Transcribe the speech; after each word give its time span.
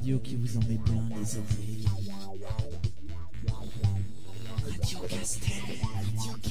radio 0.00 0.18
qui 0.20 0.34
vous 0.36 0.56
en 0.56 0.60
met 0.60 0.78
plein 0.78 1.04
les 1.10 1.36
oreilles. 1.36 1.84
Radio 4.66 4.98
Castel. 5.06 5.52
Radio 5.94 6.32
C'est 6.42 6.49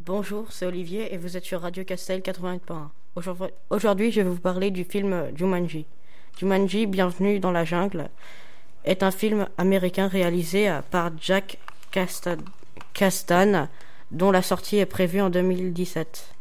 Bonjour, 0.00 0.46
c'est 0.50 0.66
Olivier 0.66 1.12
et 1.12 1.18
vous 1.18 1.36
êtes 1.36 1.44
sur 1.44 1.60
Radio 1.60 1.84
Castel 1.84 2.20
80.1. 2.20 2.88
Aujourd'hui, 3.70 4.12
je 4.12 4.20
vais 4.20 4.28
vous 4.28 4.40
parler 4.40 4.70
du 4.70 4.84
film 4.84 5.28
Jumanji. 5.36 5.86
Jumanji, 6.38 6.86
Bienvenue 6.86 7.40
dans 7.40 7.50
la 7.50 7.64
jungle, 7.64 8.08
est 8.84 9.02
un 9.02 9.10
film 9.10 9.48
américain 9.58 10.08
réalisé 10.08 10.72
par 10.90 11.10
Jack 11.20 11.58
Castan, 11.90 13.68
dont 14.10 14.30
la 14.30 14.42
sortie 14.42 14.78
est 14.78 14.86
prévue 14.86 15.20
en 15.20 15.30
2017. 15.30 16.37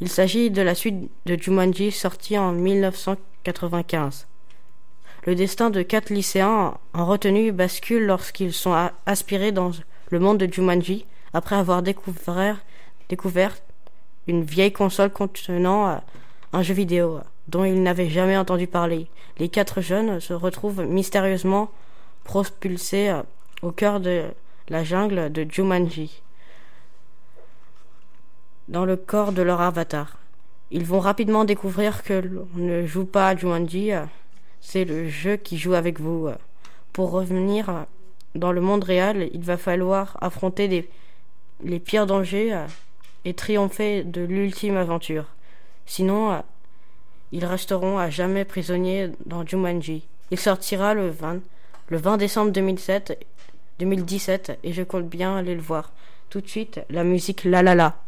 Il 0.00 0.08
s'agit 0.08 0.50
de 0.50 0.62
la 0.62 0.76
suite 0.76 1.10
de 1.26 1.36
Jumanji 1.36 1.90
sortie 1.90 2.38
en 2.38 2.52
1995. 2.52 4.28
Le 5.26 5.34
destin 5.34 5.70
de 5.70 5.82
quatre 5.82 6.10
lycéens 6.10 6.78
en 6.94 7.04
retenue 7.04 7.50
bascule 7.50 8.06
lorsqu'ils 8.06 8.52
sont 8.52 8.90
aspirés 9.06 9.50
dans 9.50 9.72
le 10.10 10.20
monde 10.20 10.38
de 10.38 10.52
Jumanji 10.52 11.04
après 11.34 11.56
avoir 11.56 11.82
découvert, 11.82 12.60
une 14.28 14.44
vieille 14.44 14.72
console 14.72 15.10
contenant 15.10 15.88
euh, 15.88 15.96
un 16.52 16.62
jeu 16.62 16.74
vidéo 16.74 17.18
dont 17.48 17.64
ils 17.64 17.82
n'avaient 17.82 18.08
jamais 18.08 18.36
entendu 18.36 18.68
parler. 18.68 19.08
Les 19.38 19.48
quatre 19.48 19.80
jeunes 19.80 20.20
se 20.20 20.32
retrouvent 20.32 20.84
mystérieusement 20.84 21.70
propulsés 22.22 23.08
euh, 23.08 23.22
au 23.62 23.72
cœur 23.72 23.98
de 23.98 24.26
la 24.68 24.84
jungle 24.84 25.32
de 25.32 25.44
Jumanji 25.50 26.22
dans 28.68 28.84
le 28.84 28.96
corps 28.96 29.32
de 29.32 29.42
leur 29.42 29.60
avatar. 29.60 30.18
Ils 30.70 30.84
vont 30.84 31.00
rapidement 31.00 31.44
découvrir 31.44 32.02
que 32.02 32.12
l'on 32.12 32.46
ne 32.54 32.86
joue 32.86 33.06
pas 33.06 33.28
à 33.28 33.36
Jumanji, 33.36 33.92
euh, 33.92 34.04
c'est 34.60 34.84
le 34.84 35.08
jeu 35.08 35.36
qui 35.36 35.56
joue 35.56 35.74
avec 35.74 35.98
vous. 35.98 36.28
Pour 36.92 37.10
revenir 37.10 37.70
euh, 37.70 37.82
dans 38.34 38.52
le 38.52 38.60
monde 38.60 38.84
réel, 38.84 39.30
il 39.32 39.42
va 39.42 39.56
falloir 39.56 40.18
affronter 40.20 40.86
les 41.64 41.78
pires 41.78 42.06
dangers 42.06 42.52
euh, 42.52 42.66
et 43.24 43.32
triompher 43.32 44.04
de 44.04 44.20
l'ultime 44.20 44.76
aventure. 44.76 45.24
Sinon, 45.86 46.42
ils 47.32 47.46
resteront 47.46 47.98
à 47.98 48.10
jamais 48.10 48.44
prisonniers 48.44 49.10
dans 49.24 49.46
Jumanji. 49.46 50.06
Il 50.30 50.38
sortira 50.38 50.92
le 50.92 51.08
20, 51.08 51.40
le 51.88 51.96
20 51.96 52.18
décembre 52.18 52.52
2007, 52.52 53.26
2017 53.78 54.58
et 54.62 54.72
je 54.74 54.82
compte 54.82 55.08
bien 55.08 55.36
aller 55.36 55.54
le 55.54 55.62
voir. 55.62 55.92
Tout 56.28 56.42
de 56.42 56.48
suite, 56.48 56.80
la 56.90 57.04
musique 57.04 57.44
La 57.44 57.62
La 57.62 57.74
La. 57.74 58.07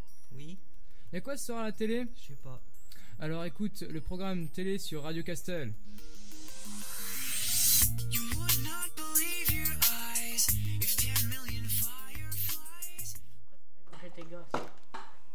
Y'a 1.13 1.19
quoi 1.19 1.35
ce 1.35 1.47
soir 1.47 1.59
à 1.59 1.63
la 1.63 1.71
télé? 1.73 2.05
Je 2.15 2.27
sais 2.27 2.39
pas. 2.41 2.61
Alors 3.19 3.43
écoute 3.43 3.81
le 3.81 3.99
programme 3.99 4.47
télé 4.47 4.77
sur 4.77 5.03
Radio 5.03 5.23
Castel. 5.23 5.73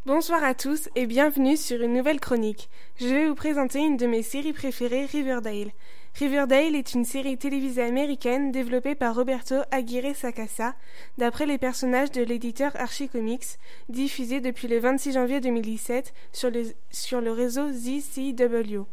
Bonsoir 0.07 0.45
à 0.45 0.55
tous 0.55 0.89
et 0.95 1.07
bienvenue 1.07 1.57
sur 1.57 1.83
une 1.83 1.95
nouvelle 1.95 2.21
chronique. 2.21 2.69
Je 3.01 3.09
vais 3.09 3.27
vous 3.29 3.35
présenter 3.35 3.81
une 3.81 3.97
de 3.97 4.07
mes 4.07 4.23
séries 4.23 4.53
préférées, 4.53 5.05
Riverdale. 5.07 5.73
Riverdale 6.15 6.77
est 6.77 6.95
une 6.95 7.05
série 7.05 7.37
télévisée 7.37 7.83
américaine 7.83 8.53
développée 8.53 8.95
par 8.95 9.17
Roberto 9.17 9.57
Aguirre 9.73 10.15
Sacasa, 10.15 10.75
d'après 11.19 11.45
les 11.45 11.59
personnages 11.59 12.13
de 12.13 12.23
l'éditeur 12.23 12.71
Archie 12.77 13.09
Comics, 13.09 13.59
diffusée 13.89 14.41
depuis 14.41 14.69
le 14.69 14.79
26 14.79 15.13
janvier 15.13 15.41
2017 15.41 16.15
sur 16.33 16.51
le, 16.51 16.63
sur 16.93 17.21
le 17.21 17.33
réseau 17.33 17.69
ZCW. 17.73 18.85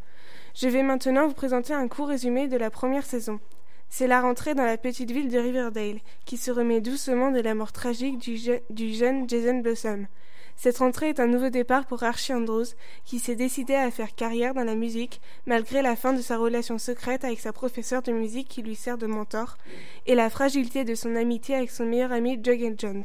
Je 0.55 0.67
vais 0.67 0.83
maintenant 0.83 1.27
vous 1.27 1.33
présenter 1.35 1.73
un 1.73 1.87
court 1.87 2.07
résumé 2.07 2.47
de 2.47 2.57
la 2.57 2.71
première 2.71 3.05
saison. 3.05 3.39
C'est 3.87 4.07
la 4.07 4.21
rentrée 4.21 4.55
dans 4.55 4.65
la 4.65 4.77
petite 4.77 5.11
ville 5.11 5.29
de 5.29 5.37
Riverdale, 5.37 5.99
qui 6.25 6.37
se 6.37 6.49
remet 6.49 6.81
doucement 6.81 7.29
de 7.29 7.39
la 7.39 7.53
mort 7.53 7.71
tragique 7.71 8.17
du, 8.17 8.35
je- 8.37 8.59
du 8.71 8.91
jeune 8.95 9.29
Jason 9.29 9.59
Blossom. 9.59 10.07
Cette 10.55 10.77
rentrée 10.77 11.09
est 11.09 11.19
un 11.19 11.27
nouveau 11.27 11.49
départ 11.49 11.85
pour 11.85 12.03
Archie 12.03 12.33
Andrews, 12.33 12.65
qui 13.05 13.19
s'est 13.19 13.35
décidé 13.35 13.75
à 13.75 13.91
faire 13.91 14.15
carrière 14.15 14.53
dans 14.53 14.63
la 14.63 14.75
musique, 14.75 15.21
malgré 15.45 15.81
la 15.81 15.95
fin 15.95 16.13
de 16.13 16.21
sa 16.21 16.37
relation 16.37 16.77
secrète 16.77 17.23
avec 17.23 17.39
sa 17.39 17.53
professeure 17.53 18.01
de 18.01 18.11
musique 18.11 18.47
qui 18.47 18.61
lui 18.61 18.75
sert 18.75 18.97
de 18.97 19.07
mentor, 19.07 19.57
et 20.05 20.15
la 20.15 20.29
fragilité 20.29 20.83
de 20.85 20.95
son 20.95 21.15
amitié 21.15 21.55
avec 21.55 21.71
son 21.71 21.85
meilleur 21.85 22.11
ami 22.11 22.39
Jughead 22.41 22.79
Jones. 22.79 23.03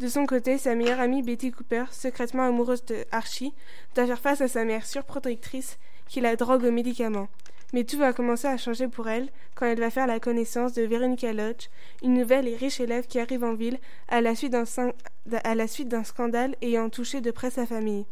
De 0.00 0.08
son 0.08 0.26
côté, 0.26 0.58
sa 0.58 0.74
meilleure 0.74 1.00
amie 1.00 1.22
Betty 1.22 1.52
Cooper, 1.52 1.84
secrètement 1.92 2.42
amoureuse 2.42 2.84
de 2.86 3.04
Archie, 3.12 3.54
doit 3.94 4.06
faire 4.06 4.18
face 4.18 4.40
à 4.40 4.48
sa 4.48 4.64
mère 4.64 4.84
surprotectrice 4.84 5.78
qui 6.08 6.20
la 6.20 6.36
drogue 6.36 6.64
aux 6.64 6.72
médicaments. 6.72 7.28
Mais 7.72 7.84
tout 7.84 7.98
va 7.98 8.12
commencer 8.12 8.48
à 8.48 8.56
changer 8.56 8.88
pour 8.88 9.08
elle 9.08 9.28
quand 9.54 9.66
elle 9.66 9.80
va 9.80 9.90
faire 9.90 10.06
la 10.06 10.20
connaissance 10.20 10.74
de 10.74 10.82
Veronica 10.82 11.32
Lodge, 11.32 11.68
une 12.02 12.14
nouvelle 12.14 12.46
et 12.46 12.56
riche 12.56 12.80
élève 12.80 13.06
qui 13.06 13.18
arrive 13.18 13.44
en 13.44 13.54
ville 13.54 13.78
à 14.08 14.20
la 14.20 14.34
suite 14.34 14.52
d'un 14.52 16.04
scandale 16.04 16.54
ayant 16.60 16.90
touché 16.90 17.20
de 17.20 17.30
près 17.30 17.50
sa 17.50 17.66
famille. 17.66 18.04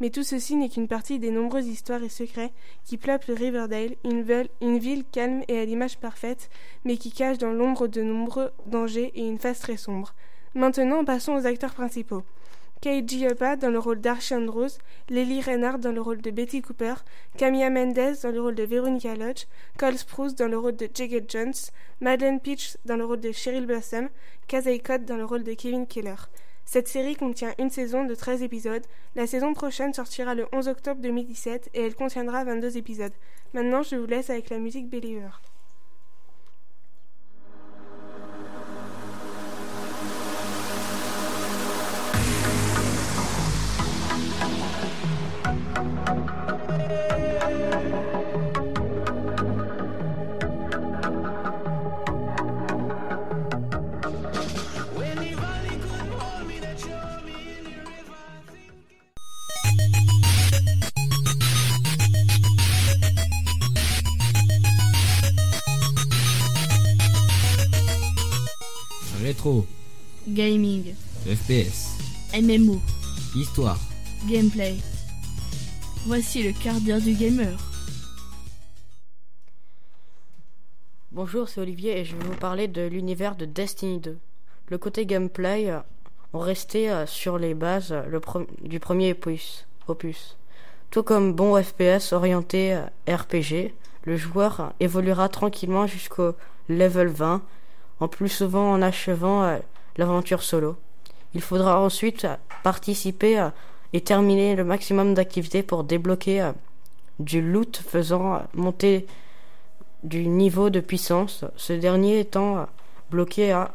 Mais 0.00 0.10
tout 0.10 0.22
ceci 0.22 0.56
n'est 0.56 0.68
qu'une 0.68 0.88
partie 0.88 1.18
des 1.18 1.30
nombreuses 1.30 1.66
histoires 1.66 2.02
et 2.02 2.08
secrets 2.08 2.52
qui 2.84 2.96
peuplent 2.96 3.32
Riverdale, 3.32 3.96
une, 4.04 4.24
une 4.60 4.78
ville 4.78 5.04
calme 5.04 5.42
et 5.48 5.58
à 5.58 5.64
l'image 5.64 5.98
parfaite, 5.98 6.48
mais 6.84 6.96
qui 6.96 7.12
cache 7.12 7.38
dans 7.38 7.52
l'ombre 7.52 7.86
de 7.86 8.02
nombreux 8.02 8.50
dangers 8.66 9.12
et 9.14 9.26
une 9.26 9.38
face 9.38 9.60
très 9.60 9.76
sombre. 9.76 10.14
Maintenant, 10.54 11.04
passons 11.04 11.34
aux 11.34 11.46
acteurs 11.46 11.74
principaux. 11.74 12.22
Kate 12.84 13.08
Gioppa 13.08 13.56
dans 13.56 13.70
le 13.70 13.78
rôle 13.78 14.02
d'Archie 14.02 14.34
Andrews, 14.34 14.76
Lily 15.08 15.40
Reinhardt 15.40 15.78
dans 15.78 15.90
le 15.90 16.02
rôle 16.02 16.20
de 16.20 16.30
Betty 16.30 16.60
Cooper, 16.60 16.96
Camilla 17.38 17.70
Mendes 17.70 18.16
dans 18.22 18.30
le 18.30 18.42
rôle 18.42 18.54
de 18.54 18.62
Veronica 18.62 19.14
Lodge, 19.14 19.46
Cole 19.78 19.96
Sprouse 19.96 20.34
dans 20.34 20.48
le 20.48 20.58
rôle 20.58 20.76
de 20.76 20.86
Jagged 20.92 21.24
Jones, 21.30 21.54
Madeleine 22.02 22.40
Peach 22.40 22.76
dans 22.84 22.96
le 22.96 23.06
rôle 23.06 23.20
de 23.20 23.32
Cheryl 23.32 23.64
Blossom, 23.64 24.10
Casey 24.48 24.80
Cott 24.80 25.06
dans 25.06 25.16
le 25.16 25.24
rôle 25.24 25.44
de 25.44 25.54
Kevin 25.54 25.86
Keller. 25.86 26.28
Cette 26.66 26.88
série 26.88 27.16
contient 27.16 27.54
une 27.58 27.70
saison 27.70 28.04
de 28.04 28.14
13 28.14 28.42
épisodes. 28.42 28.84
La 29.16 29.26
saison 29.26 29.54
prochaine 29.54 29.94
sortira 29.94 30.34
le 30.34 30.46
11 30.52 30.68
octobre 30.68 31.00
2017 31.00 31.70
et 31.72 31.86
elle 31.86 31.94
contiendra 31.94 32.44
22 32.44 32.76
épisodes. 32.76 33.14
Maintenant, 33.54 33.82
je 33.82 33.96
vous 33.96 34.04
laisse 34.04 34.28
avec 34.28 34.50
la 34.50 34.58
musique 34.58 34.90
Believer. 34.90 35.40
FPS, 71.46 71.98
MMO, 72.40 72.80
Histoire, 73.34 73.78
Gameplay. 74.28 74.76
Voici 76.06 76.42
le 76.42 76.52
quart 76.52 76.80
d'heure 76.80 77.00
du 77.00 77.12
gamer. 77.14 77.56
Bonjour, 81.12 81.48
c'est 81.48 81.60
Olivier 81.60 81.98
et 82.00 82.04
je 82.04 82.16
vais 82.16 82.24
vous 82.24 82.36
parler 82.36 82.68
de 82.68 82.82
l'univers 82.86 83.36
de 83.36 83.44
Destiny 83.44 83.98
2. 84.00 84.18
Le 84.68 84.78
côté 84.78 85.06
gameplay, 85.06 85.72
on 86.32 86.38
restait 86.38 86.88
euh, 86.90 87.06
sur 87.06 87.38
les 87.38 87.54
bases 87.54 87.92
euh, 87.92 88.04
le 88.06 88.18
pre- 88.20 88.46
du 88.62 88.80
premier 88.80 89.12
opus, 89.12 89.66
opus. 89.88 90.36
Tout 90.90 91.02
comme 91.02 91.32
bon 91.34 91.62
FPS 91.62 92.12
orienté 92.12 92.74
euh, 92.74 92.86
RPG, 93.16 93.74
le 94.04 94.16
joueur 94.16 94.72
évoluera 94.80 95.28
tranquillement 95.28 95.86
jusqu'au 95.86 96.32
level 96.68 97.08
20, 97.08 97.42
en 98.00 98.08
plus 98.08 98.28
souvent 98.28 98.72
en 98.72 98.82
achevant 98.82 99.58
l'aventure 99.96 100.42
solo. 100.42 100.76
Il 101.34 101.40
faudra 101.42 101.80
ensuite 101.80 102.26
participer 102.62 103.38
euh, 103.40 103.48
et 103.92 104.00
terminer 104.00 104.54
le 104.56 104.64
maximum 104.64 105.14
d'activités 105.14 105.62
pour 105.62 105.84
débloquer 105.84 106.42
euh, 106.42 106.52
du 107.18 107.42
loot 107.42 107.82
faisant 107.86 108.34
euh, 108.34 108.38
monter 108.54 109.06
du 110.04 110.28
niveau 110.28 110.70
de 110.70 110.80
puissance, 110.80 111.44
ce 111.56 111.72
dernier 111.72 112.20
étant 112.20 112.66
bloqué 113.10 113.52
à 113.52 113.72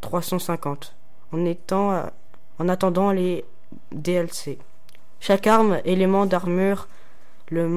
350 0.00 0.94
en 1.32 2.68
attendant 2.68 3.10
les 3.10 3.44
DLC. 3.90 4.58
Chaque 5.18 5.48
arme, 5.48 5.80
élément 5.84 6.26
d'armure 6.26 6.86
le, 7.50 7.68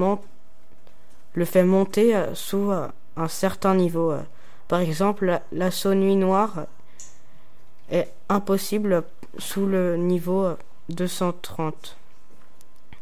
fait 1.46 1.64
monter 1.64 2.16
sous 2.36 2.72
un 2.72 3.28
certain 3.28 3.74
niveau. 3.74 4.14
Par 4.68 4.80
exemple, 4.82 5.26
la- 5.26 5.42
l'assaut 5.52 5.96
nuit 5.96 6.16
noire 6.16 6.68
est 7.90 8.08
impossible 8.30 9.04
sous 9.38 9.66
le 9.66 9.98
niveau 9.98 10.46
euh, 10.46 10.58
230. 10.90 11.98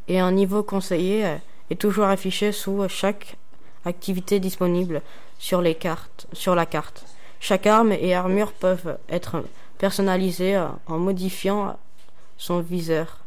Et 0.08 0.20
un 0.20 0.32
niveau 0.32 0.64
conseillé 0.64 1.26
euh, 1.26 1.36
est 1.70 1.80
toujours 1.80 2.06
affiché 2.06 2.52
sous 2.52 2.84
euh, 2.84 2.88
chaque 2.88 3.38
activité 3.86 4.40
disponible 4.40 5.02
sur 5.40 5.62
les 5.62 5.76
cartes, 5.76 6.28
sur 6.34 6.56
la 6.56 6.66
carte. 6.66 7.06
Chaque 7.40 7.68
arme 7.68 7.92
et 7.92 8.14
armure 8.14 8.54
peuvent 8.54 8.98
être 9.10 9.44
personnalisées 9.78 10.56
euh, 10.56 10.68
en 10.88 10.98
modifiant 10.98 11.68
euh, 11.68 11.72
son 12.38 12.60
viseur, 12.60 13.20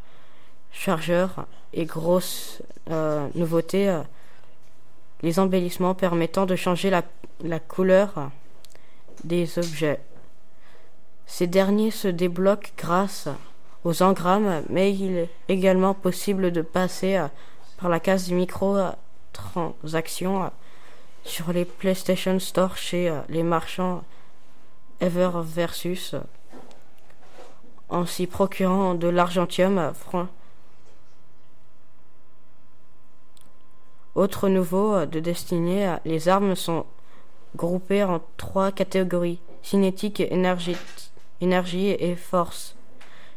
chargeur 0.73 1.47
et 1.73 1.85
grosse 1.85 2.63
euh, 2.91 3.29
nouveauté, 3.35 3.89
euh, 3.89 4.01
les 5.23 5.39
embellissements 5.39 5.95
permettant 5.95 6.47
de 6.47 6.57
changer 6.57 6.91
la, 6.91 7.61
couleur 7.61 8.13
euh, 8.17 8.27
des 9.25 9.59
objets. 9.59 10.01
Ces 11.27 11.47
derniers 11.47 11.91
se 11.91 12.09
débloquent 12.09 12.71
grâce 12.79 13.29
aux 13.85 14.03
engrammes, 14.03 14.63
mais 14.69 14.93
il 14.95 15.17
est 15.17 15.31
également 15.49 15.95
possible 15.95 16.51
de 16.53 16.63
passer 16.63 17.17
euh, 17.17 17.27
par 17.79 17.89
la 17.91 18.01
case 18.01 18.31
micro-transactions 18.31 20.45
euh, 20.45 20.49
sur 21.25 21.53
les 21.53 21.65
PlayStation 21.65 22.39
Store 22.39 22.77
chez 22.77 23.09
euh, 23.11 23.21
les 23.29 23.43
marchands 23.43 24.03
Ever 25.01 25.31
Versus 25.43 26.15
en 27.89 28.05
s'y 28.07 28.27
procurant 28.27 28.95
de 28.95 29.09
l'argentium. 29.09 29.79
euh, 29.79 29.93
fran- 29.93 30.29
Autre 34.15 34.49
nouveau 34.49 35.05
de 35.05 35.21
Destiny, 35.21 35.85
euh, 35.85 35.97
les 36.07 36.29
armes 36.29 36.55
sont 36.57 36.87
groupées 37.57 38.05
en 38.05 38.23
trois 38.39 38.73
catégories 38.73 39.41
cinétique, 39.63 40.21
énergie, 40.21 40.77
énergie 41.41 41.91
et 41.91 42.17
force. 42.17 42.77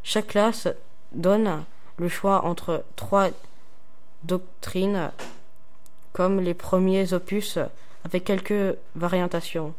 Chaque 0.03 0.27
classe 0.27 0.67
donne 1.11 1.63
le 1.97 2.09
choix 2.09 2.45
entre 2.45 2.83
trois 2.95 3.29
doctrines 4.23 5.11
comme 6.13 6.39
les 6.39 6.53
premiers 6.53 7.13
opus 7.13 7.59
avec 8.03 8.23
quelques 8.23 8.77
variations. 8.95 9.73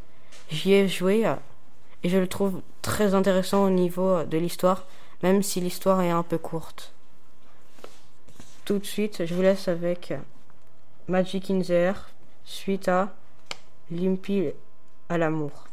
J'y 0.51 0.73
ai 0.73 0.89
joué 0.89 1.25
et 2.03 2.09
je 2.09 2.19
le 2.19 2.27
trouve 2.27 2.61
très 2.83 3.15
intéressant 3.15 3.65
au 3.65 3.71
niveau 3.71 4.23
de 4.25 4.39
l'histoire, 4.39 4.87
même 5.23 5.43
si 5.43 5.61
l'histoire 5.61 6.01
est 6.03 6.11
un 6.11 6.23
peu 6.23 6.39
courte. 6.39 6.93
Tout 8.65 8.79
de 8.79 8.87
suite, 8.87 9.27
je 9.27 9.35
vous 9.35 9.43
laisse 9.43 9.69
avec 9.69 10.13
Magic 11.09 11.51
in 11.51 11.61
suite 12.45 12.89
à 12.89 13.13
Limpy 13.91 14.51
à 15.09 15.19
l'amour. 15.19 15.70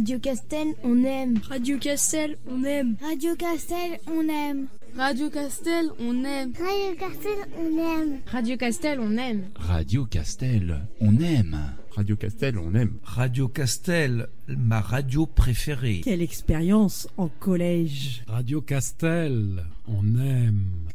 Radio 0.00 0.18
Castel, 0.18 0.74
on 0.82 1.04
aime. 1.04 1.40
Radio 1.50 1.76
Castel, 1.76 2.38
on 2.48 2.64
aime. 2.64 2.96
Radio 3.02 3.36
Castel, 3.36 3.98
on 4.06 4.30
aime. 4.30 4.68
Radio 4.96 5.28
Castel, 5.28 5.90
on 6.00 6.24
aime. 6.24 6.54
Radio 6.56 6.96
Castel, 6.96 7.38
on 7.58 7.78
aime. 7.78 8.20
Radio 8.24 8.56
Castel, 8.56 8.98
on 8.98 9.18
aime. 9.18 9.50
Radio 9.58 10.06
Castel, 10.06 10.88
on 11.02 11.20
aime. 11.20 11.74
Radio 11.94 12.16
Castel, 12.16 12.58
on 12.58 12.74
aime. 12.74 12.98
Radio 13.02 13.48
Castel, 13.48 14.28
ma 14.48 14.80
radio 14.80 15.26
préférée. 15.26 16.00
Quelle 16.02 16.22
expérience 16.22 17.06
en 17.18 17.28
collège. 17.28 18.24
Radio 18.26 18.62
Castel, 18.62 19.66
on 19.86 20.18
aime. 20.18 20.88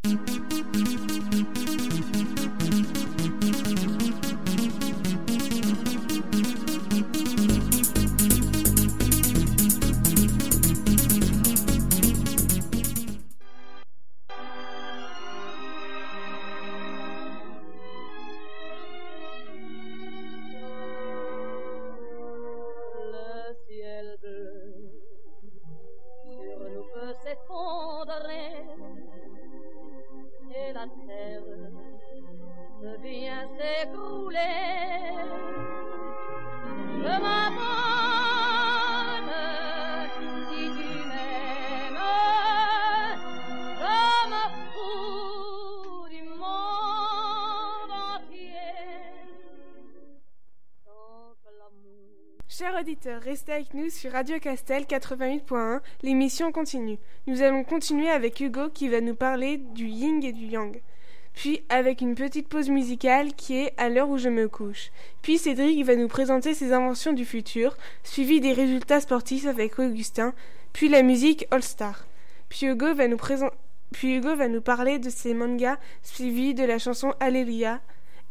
Chers 52.57 52.79
auditeurs, 52.79 53.21
restez 53.21 53.51
avec 53.51 53.73
nous 53.73 53.89
sur 53.89 54.13
Radio 54.13 54.39
Castel 54.39 54.83
88.1. 54.83 55.81
L'émission 56.03 56.53
continue. 56.53 56.97
Nous 57.27 57.41
allons 57.41 57.65
continuer 57.65 58.07
avec 58.07 58.39
Hugo 58.39 58.69
qui 58.69 58.87
va 58.87 59.01
nous 59.01 59.13
parler 59.13 59.57
du 59.57 59.87
yin 59.87 60.23
et 60.23 60.31
du 60.31 60.45
yang. 60.45 60.81
Puis 61.33 61.63
avec 61.67 61.99
une 61.99 62.15
petite 62.15 62.47
pause 62.47 62.69
musicale 62.69 63.33
qui 63.33 63.57
est 63.57 63.73
à 63.75 63.89
l'heure 63.89 64.07
où 64.07 64.17
je 64.17 64.29
me 64.29 64.47
couche. 64.47 64.91
Puis 65.21 65.37
Cédric 65.37 65.83
va 65.83 65.97
nous 65.97 66.07
présenter 66.07 66.53
ses 66.53 66.71
inventions 66.71 67.11
du 67.11 67.25
futur, 67.25 67.75
suivi 68.03 68.39
des 68.39 68.53
résultats 68.53 69.01
sportifs 69.01 69.47
avec 69.47 69.77
Augustin, 69.77 70.33
puis 70.71 70.87
la 70.87 71.01
musique 71.01 71.47
All 71.51 71.61
Star. 71.61 72.07
Puis 72.47 72.67
Hugo 72.67 72.93
va 72.93 73.09
nous 73.09 73.17
puis 73.91 74.15
Hugo 74.15 74.33
va 74.33 74.47
nous 74.47 74.61
parler 74.61 74.97
de 74.97 75.09
ses 75.09 75.33
mangas, 75.33 75.77
suivi 76.03 76.53
de 76.53 76.63
la 76.63 76.79
chanson 76.79 77.13
Alléluia. 77.19 77.81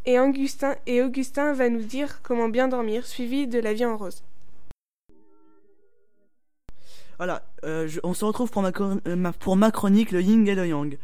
Et 0.06 0.18
Augustin, 0.18 0.76
et 0.86 1.02
Augustin 1.02 1.54
va 1.54 1.70
nous 1.70 1.82
dire 1.82 2.20
comment 2.22 2.48
bien 2.48 2.68
dormir, 2.68 3.06
suivi 3.06 3.46
de 3.46 3.58
la 3.58 3.72
vie 3.72 3.86
en 3.86 3.96
rose. 3.96 4.22
Voilà, 7.16 7.42
euh, 7.64 7.88
on 8.02 8.12
se 8.12 8.24
retrouve 8.24 8.50
pour 8.50 8.60
ma, 8.60 8.72
euh, 8.80 9.32
pour 9.38 9.56
ma 9.56 9.70
chronique, 9.70 10.10
le 10.10 10.20
yin 10.20 10.46
et 10.46 10.54
le 10.54 10.66
yang. 10.66 10.98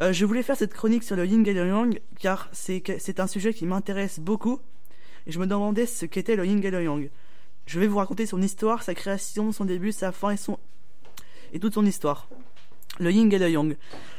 Euh, 0.00 0.12
je 0.12 0.24
voulais 0.26 0.42
faire 0.42 0.56
cette 0.56 0.74
chronique 0.74 1.04
sur 1.04 1.16
le 1.16 1.26
yin 1.26 1.46
et 1.46 1.54
le 1.54 1.66
yang 1.66 2.00
car 2.18 2.48
c'est 2.52 3.20
un 3.20 3.26
sujet 3.26 3.54
qui 3.54 3.64
m'intéresse 3.64 4.20
beaucoup 4.20 4.60
et 5.26 5.32
je 5.32 5.38
me 5.38 5.46
demandais 5.46 5.86
ce 5.86 6.06
qu'était 6.06 6.36
le 6.36 6.44
yin 6.44 6.62
et 6.62 6.70
le 6.70 6.82
yang. 6.82 7.10
Je 7.66 7.80
vais 7.80 7.86
vous 7.86 7.98
raconter 7.98 8.26
son 8.26 8.42
histoire, 8.42 8.82
sa 8.82 8.94
création, 8.94 9.52
son 9.52 9.64
début, 9.64 9.92
sa 9.92 10.12
fin 10.12 10.30
et, 10.30 10.36
son... 10.36 10.58
et 11.52 11.60
toute 11.60 11.74
son 11.74 11.86
histoire. 11.86 12.28
Le 13.00 13.10
yin 13.12 13.30
et 13.32 13.38
le 13.38 13.48
yang. 13.48 13.76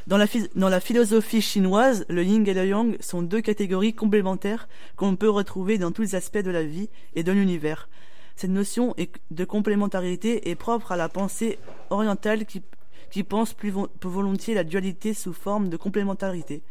Dans 0.08 0.18
la, 0.18 0.80
philosophie 0.80 1.42
chinoise, 1.42 2.06
le 2.10 2.24
yin 2.24 2.48
et 2.48 2.54
le 2.54 2.66
yang 2.66 2.98
sont 3.02 3.22
deux 3.22 3.42
catégories 3.42 3.94
complémentaires 3.94 4.68
qu'on 4.96 5.16
peut 5.16 5.30
retrouver 5.30 5.78
dans 5.78 5.92
tous 5.92 6.02
les 6.04 6.16
aspects 6.16 6.38
de 6.38 6.50
la 6.52 6.64
vie 6.64 6.90
et 7.16 7.24
de 7.24 7.32
l'univers. 7.32 7.90
Cette 8.36 8.52
notion 8.52 8.96
de 9.32 9.46
complémentarité 9.46 10.50
est 10.50 10.56
propre 10.56 10.94
à 10.94 10.98
la 10.98 11.10
pensée 11.10 11.60
orientale 11.90 12.46
qui, 12.46 13.24
pense 13.24 13.54
plus, 13.54 13.70
vo- 13.70 13.88
plus 14.00 14.10
volontiers 14.10 14.54
la 14.54 14.64
dualité 14.64 15.14
sous 15.14 15.34
forme 15.34 15.68
de 15.70 15.76
complémentarité. 15.78 16.62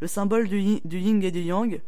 Le 0.00 0.08
symbole 0.08 0.48
du, 0.48 0.58
yin- 0.60 0.80
du 0.84 0.98
et 1.24 1.30
du 1.30 1.42
yang, 1.42 1.80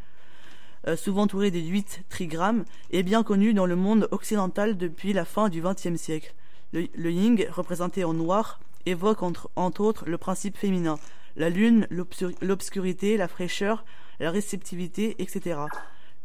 euh, 0.87 0.97
souvent 0.97 1.23
entouré 1.23 1.50
des 1.50 1.62
huit 1.62 2.02
trigrammes, 2.11 2.64
est 2.93 3.02
bien 3.02 3.25
connu 3.25 3.54
dans 3.54 3.66
le 3.66 3.75
monde 3.75 4.07
occidental 4.12 4.76
depuis 4.76 5.12
la 5.12 5.25
fin 5.25 5.49
du 5.49 5.61
XXe 5.61 5.97
siècle. 5.97 6.33
Le, 6.73 6.87
le 6.95 7.11
yin, 7.11 7.37
représenté 7.50 8.04
en 8.04 8.14
noir, 8.14 8.61
évoque 8.86 9.22
entre, 9.22 9.50
autres 9.80 10.04
le 10.06 10.18
principe 10.18 10.56
féminin, 10.56 10.98
la 11.36 11.50
lune, 11.50 11.86
l'obscur- 11.90 12.32
l'obscurité, 12.40 13.16
la 13.16 13.28
fraîcheur, 13.28 13.84
la 14.20 14.30
réceptivité, 14.30 15.16
etc. 15.18 15.58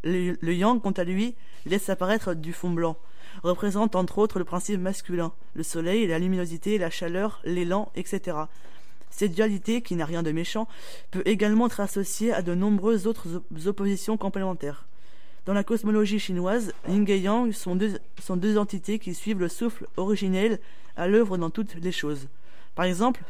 Le, 0.03 0.37
yang, 0.53 0.81
quant 0.81 0.91
à 0.91 1.03
lui, 1.03 1.35
laisse 1.65 1.89
apparaître 1.89 2.33
du 2.33 2.53
fond 2.53 2.69
blanc, 2.71 2.97
représente 3.43 3.95
entre 3.95 4.17
autres 4.19 4.39
le 4.39 4.45
principe 4.45 4.79
masculin, 4.79 5.33
le 5.55 5.63
soleil, 5.63 6.07
la 6.07 6.19
luminosité, 6.19 6.77
la 6.77 6.89
chaleur, 6.89 7.41
l'élan, 7.43 7.91
etc. 7.95 8.37
Cette 9.09 9.33
dualité, 9.33 9.81
qui 9.81 9.95
n'a 9.95 10.05
rien 10.05 10.23
de 10.23 10.31
méchant, 10.31 10.67
peut 11.11 11.23
également 11.25 11.65
être 11.67 11.79
associée 11.79 12.31
à 12.31 12.41
de 12.41 12.53
nombreuses 12.53 13.07
autres 13.07 13.27
op- 13.35 13.67
oppositions 13.67 14.17
complémentaires. 14.17 14.85
Dans 15.45 15.53
la 15.53 15.63
cosmologie 15.63 16.19
chinoise, 16.19 16.73
yin 16.87 17.05
et 17.07 17.17
yang 17.17 17.51
sont 17.51 17.75
deux 17.75 18.57
entités 18.57 18.99
qui 18.99 19.15
suivent 19.15 19.39
le 19.39 19.49
souffle 19.49 19.87
originel 19.97 20.59
à 20.95 21.07
l'œuvre 21.07 21.37
dans 21.37 21.49
toutes 21.49 21.73
les 21.75 21.91
choses. 21.91 22.27
Par 22.79 22.85
exemple, 22.85 23.25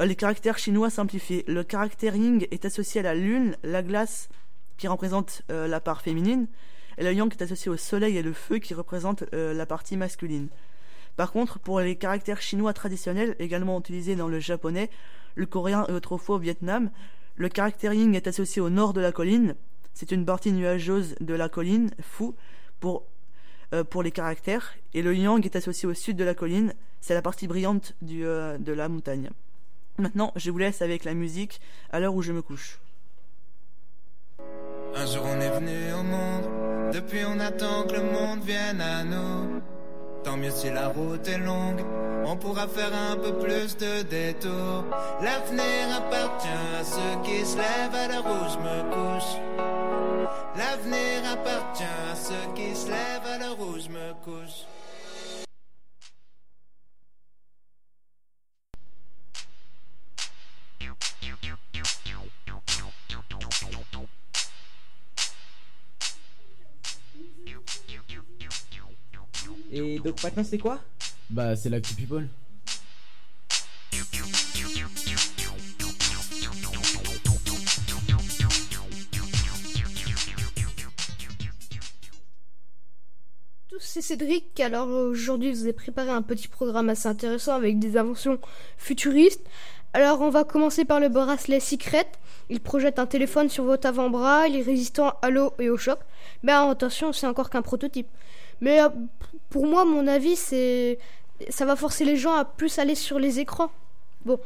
euh, 0.00 0.06
les 0.06 0.16
caractères 0.16 0.56
chinois 0.56 0.88
simplifiés. 0.88 1.44
Le 1.46 1.64
caractère 1.64 2.16
yin 2.16 2.40
est 2.50 2.64
associé 2.64 3.00
à 3.00 3.02
la 3.02 3.14
lune, 3.14 3.58
la 3.62 3.82
glace, 3.82 4.30
qui 4.78 4.88
représente 4.88 5.42
euh, 5.50 5.68
la 5.68 5.80
part 5.80 6.00
féminine, 6.00 6.46
et 6.96 7.04
le 7.04 7.12
yang 7.12 7.30
est 7.30 7.42
associé 7.42 7.70
au 7.70 7.76
soleil 7.76 8.16
et 8.16 8.22
le 8.22 8.32
feu, 8.32 8.60
qui 8.60 8.72
représente 8.72 9.24
euh, 9.34 9.52
la 9.52 9.66
partie 9.66 9.98
masculine. 9.98 10.48
Par 11.16 11.30
contre, 11.30 11.58
pour 11.58 11.78
les 11.80 11.96
caractères 11.96 12.40
chinois 12.40 12.72
traditionnels, 12.72 13.36
également 13.38 13.78
utilisés 13.78 14.16
dans 14.16 14.28
le 14.28 14.40
japonais, 14.40 14.88
le 15.34 15.44
coréen 15.44 15.84
et 15.90 15.92
autrefois 15.92 16.36
au 16.36 16.38
Vietnam, 16.38 16.90
le 17.36 17.50
caractère 17.50 17.92
yin 17.92 18.14
est 18.14 18.28
associé 18.28 18.62
au 18.62 18.70
nord 18.70 18.94
de 18.94 19.02
la 19.02 19.12
colline. 19.12 19.56
C'est 19.92 20.10
une 20.10 20.24
partie 20.24 20.52
nuageuse 20.52 21.16
de 21.20 21.34
la 21.34 21.50
colline, 21.50 21.90
fou, 22.00 22.34
pour, 22.80 23.04
pour 23.90 24.02
les 24.02 24.10
caractères, 24.10 24.74
et 24.94 25.02
le 25.02 25.14
yang 25.14 25.44
est 25.44 25.54
associé 25.54 25.86
au 25.86 25.92
sud 25.92 26.16
de 26.16 26.24
la 26.24 26.34
colline, 26.34 26.72
c'est 27.04 27.12
la 27.12 27.20
partie 27.20 27.46
brillante 27.46 27.92
du, 28.00 28.24
euh, 28.24 28.56
de 28.56 28.72
la 28.72 28.88
montagne. 28.88 29.28
Maintenant, 29.98 30.32
je 30.36 30.50
vous 30.50 30.56
laisse 30.56 30.80
avec 30.80 31.04
la 31.04 31.12
musique 31.12 31.60
à 31.92 32.00
l'heure 32.00 32.14
où 32.14 32.22
je 32.22 32.32
me 32.32 32.40
couche. 32.40 32.80
Un 34.96 35.04
jour 35.04 35.22
on 35.26 35.38
est 35.38 35.50
venu 35.50 35.92
au 35.92 36.02
monde, 36.02 36.92
depuis 36.94 37.20
on 37.26 37.38
attend 37.40 37.82
que 37.82 37.92
le 37.96 38.04
monde 38.04 38.42
vienne 38.42 38.80
à 38.80 39.04
nous. 39.04 39.60
Tant 40.22 40.38
mieux 40.38 40.50
si 40.50 40.70
la 40.70 40.88
route 40.88 41.28
est 41.28 41.38
longue, 41.38 41.84
on 42.24 42.36
pourra 42.36 42.66
faire 42.68 42.94
un 42.94 43.16
peu 43.16 43.38
plus 43.38 43.76
de 43.76 44.02
détours. 44.04 44.84
L'avenir 45.20 45.96
appartient 45.98 46.48
à 46.80 46.84
ceux 46.84 47.22
qui 47.22 47.44
se 47.44 47.58
lèvent 47.58 47.94
à 47.94 48.08
l'heure 48.08 48.24
où 48.24 48.50
je 48.50 48.58
me 48.58 48.82
couche. 48.94 49.32
L'avenir 50.56 51.30
appartient 51.30 51.84
à 52.10 52.14
ceux 52.14 52.52
qui 52.54 52.74
se 52.74 52.88
lèvent 52.88 53.26
à 53.26 53.38
l'heure 53.38 53.60
où 53.60 53.78
je 53.78 53.90
me 53.90 54.14
couche. 54.24 54.43
Donc 70.04 70.22
maintenant 70.22 70.44
c'est 70.44 70.58
quoi 70.58 70.78
Bah, 71.30 71.56
c'est 71.56 71.70
l'actu 71.70 71.94
people. 71.94 72.28
tous, 83.70 83.80
c'est 83.80 84.02
Cédric. 84.02 84.60
Alors 84.60 84.88
aujourd'hui, 84.88 85.52
je 85.52 85.60
vous 85.60 85.68
ai 85.68 85.72
préparé 85.72 86.10
un 86.10 86.22
petit 86.22 86.46
programme 86.46 86.90
assez 86.90 87.08
intéressant 87.08 87.54
avec 87.54 87.80
des 87.80 87.96
inventions 87.96 88.38
futuristes. 88.76 89.44
Alors 89.94 90.20
on 90.20 90.30
va 90.30 90.44
commencer 90.44 90.84
par 90.84 91.00
le 91.00 91.08
bracelet 91.08 91.58
Secret. 91.58 92.06
Il 92.50 92.60
projette 92.60 93.00
un 93.00 93.06
téléphone 93.06 93.48
sur 93.48 93.64
votre 93.64 93.88
avant-bras. 93.88 94.46
Il 94.46 94.56
est 94.56 94.62
résistant 94.62 95.14
à 95.22 95.30
l'eau 95.30 95.54
et 95.58 95.70
au 95.70 95.76
choc. 95.76 95.98
Mais 96.44 96.52
attention, 96.52 97.12
c'est 97.12 97.26
encore 97.26 97.50
qu'un 97.50 97.62
prototype. 97.62 98.08
Mais 98.64 98.80
euh, 98.80 98.88
pour 99.50 99.66
moi, 99.66 99.84
mon 99.84 100.06
avis, 100.06 100.36
c'est 100.36 100.98
ça 101.50 101.66
va 101.66 101.76
forcer 101.76 102.06
les 102.06 102.16
gens 102.16 102.32
à 102.32 102.46
plus 102.46 102.78
aller 102.78 102.94
sur 102.94 103.18
les 103.18 103.38
écrans. 103.38 103.70
Bon, 104.24 104.40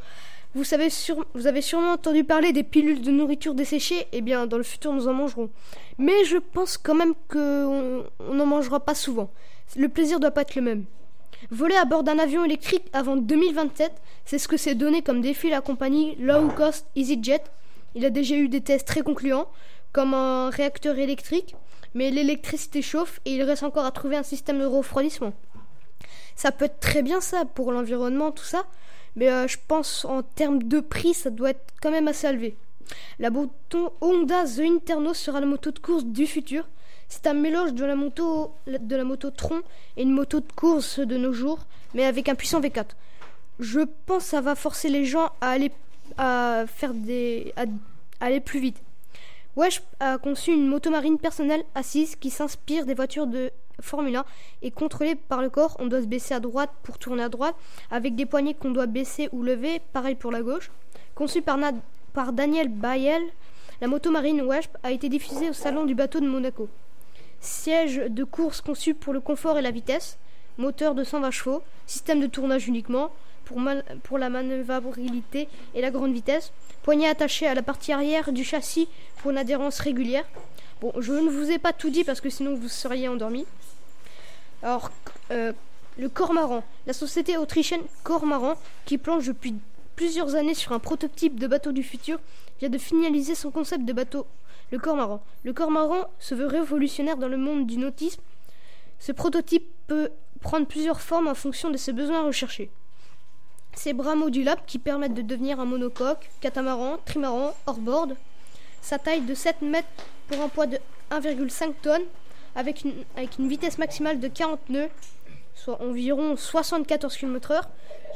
vous 0.55 0.65
savez 0.65 0.89
sur... 0.89 1.25
vous 1.33 1.47
avez 1.47 1.61
sûrement 1.61 1.93
entendu 1.93 2.25
parler 2.25 2.51
des 2.51 2.63
pilules 2.63 3.01
de 3.01 3.11
nourriture 3.11 3.55
desséchées. 3.55 4.07
Eh 4.11 4.19
bien, 4.19 4.45
dans 4.45 4.57
le 4.57 4.63
futur, 4.63 4.91
nous 4.91 5.07
en 5.07 5.13
mangerons. 5.13 5.49
Mais 5.97 6.25
je 6.25 6.35
pense 6.35 6.77
quand 6.77 6.95
même 6.95 7.13
qu'on 7.29 8.03
on 8.19 8.33
n'en 8.33 8.45
mangera 8.45 8.81
pas 8.81 8.93
souvent. 8.93 9.29
Le 9.77 9.87
plaisir 9.87 10.19
doit 10.19 10.31
pas 10.31 10.41
être 10.41 10.55
le 10.55 10.63
même. 10.63 10.83
Voler 11.49 11.75
à 11.75 11.85
bord 11.85 12.03
d'un 12.03 12.19
avion 12.19 12.43
électrique 12.43 12.87
avant 12.91 13.15
2027, 13.15 13.93
c'est 14.25 14.37
ce 14.37 14.49
que 14.49 14.57
s'est 14.57 14.75
donné 14.75 15.01
comme 15.01 15.21
défi 15.21 15.49
la 15.49 15.61
compagnie 15.61 16.17
low 16.19 16.49
cost 16.49 16.85
EasyJet. 16.97 17.43
Il 17.95 18.03
a 18.03 18.09
déjà 18.09 18.35
eu 18.35 18.49
des 18.49 18.59
tests 18.59 18.85
très 18.85 19.01
concluants, 19.01 19.47
comme 19.93 20.13
un 20.13 20.49
réacteur 20.49 20.99
électrique, 20.99 21.55
mais 21.93 22.11
l'électricité 22.11 22.81
chauffe 22.81 23.19
et 23.25 23.33
il 23.35 23.43
reste 23.43 23.63
encore 23.63 23.85
à 23.85 23.91
trouver 23.91 24.17
un 24.17 24.23
système 24.23 24.59
de 24.59 24.65
refroidissement. 24.65 25.33
Ça 26.35 26.51
peut 26.51 26.65
être 26.65 26.79
très 26.79 27.01
bien 27.01 27.21
ça 27.21 27.45
pour 27.45 27.71
l'environnement, 27.71 28.31
tout 28.31 28.43
ça, 28.43 28.63
mais 29.15 29.29
euh, 29.29 29.47
je 29.47 29.57
pense 29.67 30.05
en 30.05 30.23
termes 30.23 30.63
de 30.63 30.79
prix, 30.79 31.13
ça 31.13 31.29
doit 31.29 31.49
être 31.51 31.73
quand 31.81 31.91
même 31.91 32.07
assez 32.07 32.27
élevé. 32.27 32.55
La 33.19 33.29
moto 33.29 33.93
Honda 34.01 34.45
The 34.45 34.59
Interno 34.59 35.13
sera 35.13 35.39
la 35.39 35.45
moto 35.45 35.71
de 35.71 35.79
course 35.79 36.05
du 36.05 36.25
futur. 36.25 36.67
C'est 37.07 37.27
un 37.27 37.33
mélange 37.33 37.73
de 37.73 37.85
la 37.85 37.95
moto 37.95 38.53
de 38.67 38.95
la 38.95 39.03
moto 39.03 39.31
Tron 39.31 39.61
et 39.97 40.03
une 40.03 40.11
moto 40.11 40.39
de 40.39 40.51
course 40.55 40.99
de 40.99 41.17
nos 41.17 41.33
jours, 41.33 41.59
mais 41.93 42.05
avec 42.05 42.29
un 42.29 42.35
puissant 42.35 42.61
V4. 42.61 42.85
Je 43.59 43.81
pense 44.05 44.23
que 44.23 44.29
ça 44.29 44.41
va 44.41 44.55
forcer 44.55 44.89
les 44.89 45.05
gens 45.05 45.31
à 45.41 45.49
aller 45.49 45.71
à 46.17 46.65
faire 46.67 46.93
des 46.93 47.53
à, 47.55 47.63
à 48.19 48.27
aller 48.27 48.39
plus 48.39 48.59
vite. 48.59 48.81
Wesh 49.59 49.81
a 49.99 50.17
conçu 50.17 50.53
une 50.53 50.67
moto 50.67 50.89
marine 50.89 51.17
personnelle 51.17 51.65
assise 51.75 52.15
qui 52.15 52.29
s'inspire 52.29 52.85
des 52.85 52.93
voitures 52.93 53.27
de 53.27 53.51
Formule 53.81 54.15
1 54.15 54.23
et 54.61 54.71
contrôlée 54.71 55.15
par 55.15 55.41
le 55.41 55.49
corps. 55.49 55.75
On 55.79 55.87
doit 55.87 56.01
se 56.01 56.07
baisser 56.07 56.33
à 56.33 56.39
droite 56.39 56.69
pour 56.81 56.97
tourner 56.97 57.23
à 57.23 57.27
droite, 57.27 57.57
avec 57.91 58.15
des 58.15 58.25
poignées 58.25 58.53
qu'on 58.53 58.71
doit 58.71 58.85
baisser 58.85 59.27
ou 59.33 59.43
lever, 59.43 59.81
pareil 59.91 60.15
pour 60.15 60.31
la 60.31 60.43
gauche. 60.43 60.71
Conçu 61.13 61.41
par, 61.41 61.57
Daniel 62.31 62.69
Bayel, 62.69 63.21
la 63.81 63.87
moto 63.87 64.11
marine 64.11 64.41
a 64.81 64.91
été 64.93 65.09
diffusée 65.09 65.49
au 65.49 65.53
salon 65.53 65.83
du 65.83 65.93
bateau 65.93 66.21
de 66.21 66.27
Monaco. 66.29 66.69
Siège 67.41 67.97
de 68.07 68.23
course 68.23 68.61
conçu 68.61 68.93
pour 68.93 69.11
le 69.11 69.19
confort 69.19 69.57
et 69.57 69.61
la 69.61 69.71
vitesse, 69.71 70.17
moteur 70.57 70.95
de 70.95 71.03
120 71.03 71.31
chevaux, 71.31 71.63
système 71.85 72.21
de 72.21 72.27
tournage 72.27 72.69
uniquement 72.69 73.11
pour, 74.03 74.17
la 74.17 74.29
manœuvrabilité 74.29 75.47
et 75.73 75.81
la 75.81 75.91
grande 75.91 76.13
vitesse, 76.13 76.51
poignée 76.83 77.07
attachée 77.07 77.47
à 77.47 77.53
la 77.53 77.61
partie 77.61 77.91
arrière 77.91 78.31
du 78.31 78.43
châssis 78.43 78.87
pour 79.17 79.31
une 79.31 79.37
adhérence 79.37 79.79
régulière. 79.79 80.25
Bon, 80.81 80.93
je 80.99 81.13
ne 81.13 81.29
vous 81.29 81.51
ai 81.51 81.57
pas 81.57 81.73
tout 81.73 81.89
dit 81.89 82.03
parce 82.03 82.21
que 82.21 82.29
sinon 82.29 82.55
vous 82.55 82.69
seriez 82.69 83.07
endormi. 83.07 83.45
Alors, 84.61 84.91
euh, 85.31 85.53
le 85.97 86.09
Cormaran, 86.09 86.63
la 86.85 86.93
société 86.93 87.37
autrichienne 87.37 87.81
Cormaran, 88.03 88.55
qui 88.85 88.97
planche 88.97 89.25
depuis 89.25 89.55
plusieurs 89.95 90.35
années 90.35 90.53
sur 90.53 90.71
un 90.71 90.79
prototype 90.79 91.39
de 91.39 91.47
bateau 91.47 91.71
du 91.71 91.83
futur, 91.83 92.19
vient 92.59 92.69
de 92.69 92.77
finaliser 92.77 93.35
son 93.35 93.51
concept 93.51 93.85
de 93.85 93.93
bateau, 93.93 94.25
le 94.71 94.79
Cormaran. 94.79 95.21
Le 95.43 95.53
Cormaran 95.53 96.09
se 96.19 96.35
veut 96.35 96.45
révolutionnaire 96.45 97.17
dans 97.17 97.27
le 97.27 97.37
monde 97.37 97.67
du 97.67 97.77
nautisme. 97.77 98.21
Ce 98.99 99.11
prototype 99.11 99.67
peut 99.87 100.09
prendre 100.41 100.67
plusieurs 100.67 101.01
formes 101.01 101.27
en 101.27 101.35
fonction 101.35 101.69
de 101.69 101.77
ses 101.77 101.93
besoins 101.93 102.23
recherchés. 102.23 102.69
Ses 103.81 103.93
bras 103.93 104.13
modulables 104.13 104.61
qui 104.67 104.77
permettent 104.77 105.13
de 105.13 105.21
devenir 105.21 105.61
un 105.61 105.65
monocoque, 105.65 106.29
catamaran, 106.41 106.97
trimaran, 107.05 107.55
hors-board. 107.65 108.17
Sa 108.81 108.99
taille 108.99 109.21
de 109.21 109.33
7 109.33 109.61
mètres 109.61 109.87
pour 110.27 110.41
un 110.41 110.49
poids 110.49 110.67
de 110.67 110.77
1,5 111.11 111.75
tonnes 111.81 112.03
avec 112.55 112.83
une, 112.83 113.47
vitesse 113.47 113.77
maximale 113.77 114.19
de 114.19 114.27
40 114.27 114.69
nœuds, 114.69 114.89
soit 115.55 115.81
environ 115.81 116.35
74 116.35 117.15
km/h. 117.15 117.61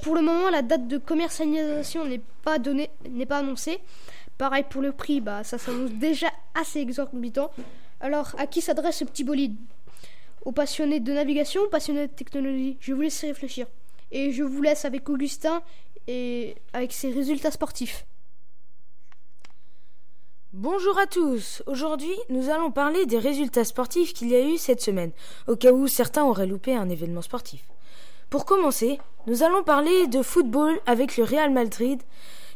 Pour 0.01 0.15
le 0.15 0.21
moment, 0.21 0.49
la 0.49 0.63
date 0.63 0.89
de 0.89 0.97
commercialisation 0.97 2.03
n'est 2.03 2.21
pas 2.43 2.59
donnée, 2.59 2.89
pas 3.29 3.37
annoncée. 3.37 3.79
Pareil 4.37 4.65
pour 4.69 4.81
le 4.81 4.91
prix, 4.91 5.21
bah 5.21 5.45
ça 5.45 5.57
s'annonce 5.57 5.91
déjà 5.91 6.27
assez 6.55 6.81
exorbitant. 6.81 7.51
Alors, 8.01 8.35
à 8.37 8.47
qui 8.47 8.59
s'adresse 8.59 8.97
ce 8.97 9.05
petit 9.05 9.23
bolide? 9.23 9.55
Aux 10.43 10.51
passionnés 10.51 10.99
de 10.99 11.13
navigation, 11.13 11.61
passionnés 11.71 12.07
de 12.07 12.11
technologie? 12.11 12.75
Je 12.81 12.93
vous 12.93 12.99
laisse 12.99 13.21
réfléchir. 13.21 13.67
Et 14.13 14.31
je 14.31 14.43
vous 14.43 14.61
laisse 14.61 14.85
avec 14.85 15.09
Augustin 15.09 15.63
et 16.07 16.55
avec 16.71 16.93
ses 16.93 17.09
résultats 17.09 17.49
sportifs. 17.49 18.05
Bonjour 20.53 20.99
à 20.99 21.07
tous. 21.07 21.63
Aujourd'hui, 21.65 22.13
nous 22.29 22.51
allons 22.51 22.69
parler 22.69 23.07
des 23.07 23.17
résultats 23.17 23.65
sportifs 23.65 24.13
qu'il 24.13 24.29
y 24.29 24.35
a 24.35 24.47
eu 24.47 24.59
cette 24.59 24.81
semaine, 24.81 25.11
au 25.47 25.55
cas 25.55 25.71
où 25.71 25.87
certains 25.87 26.23
auraient 26.25 26.45
loupé 26.45 26.75
un 26.75 26.89
événement 26.89 27.23
sportif. 27.23 27.65
Pour 28.29 28.45
commencer, 28.45 28.99
nous 29.25 29.41
allons 29.41 29.63
parler 29.63 30.05
de 30.05 30.21
football 30.21 30.79
avec 30.85 31.17
le 31.17 31.23
Real 31.23 31.51
Madrid 31.51 31.99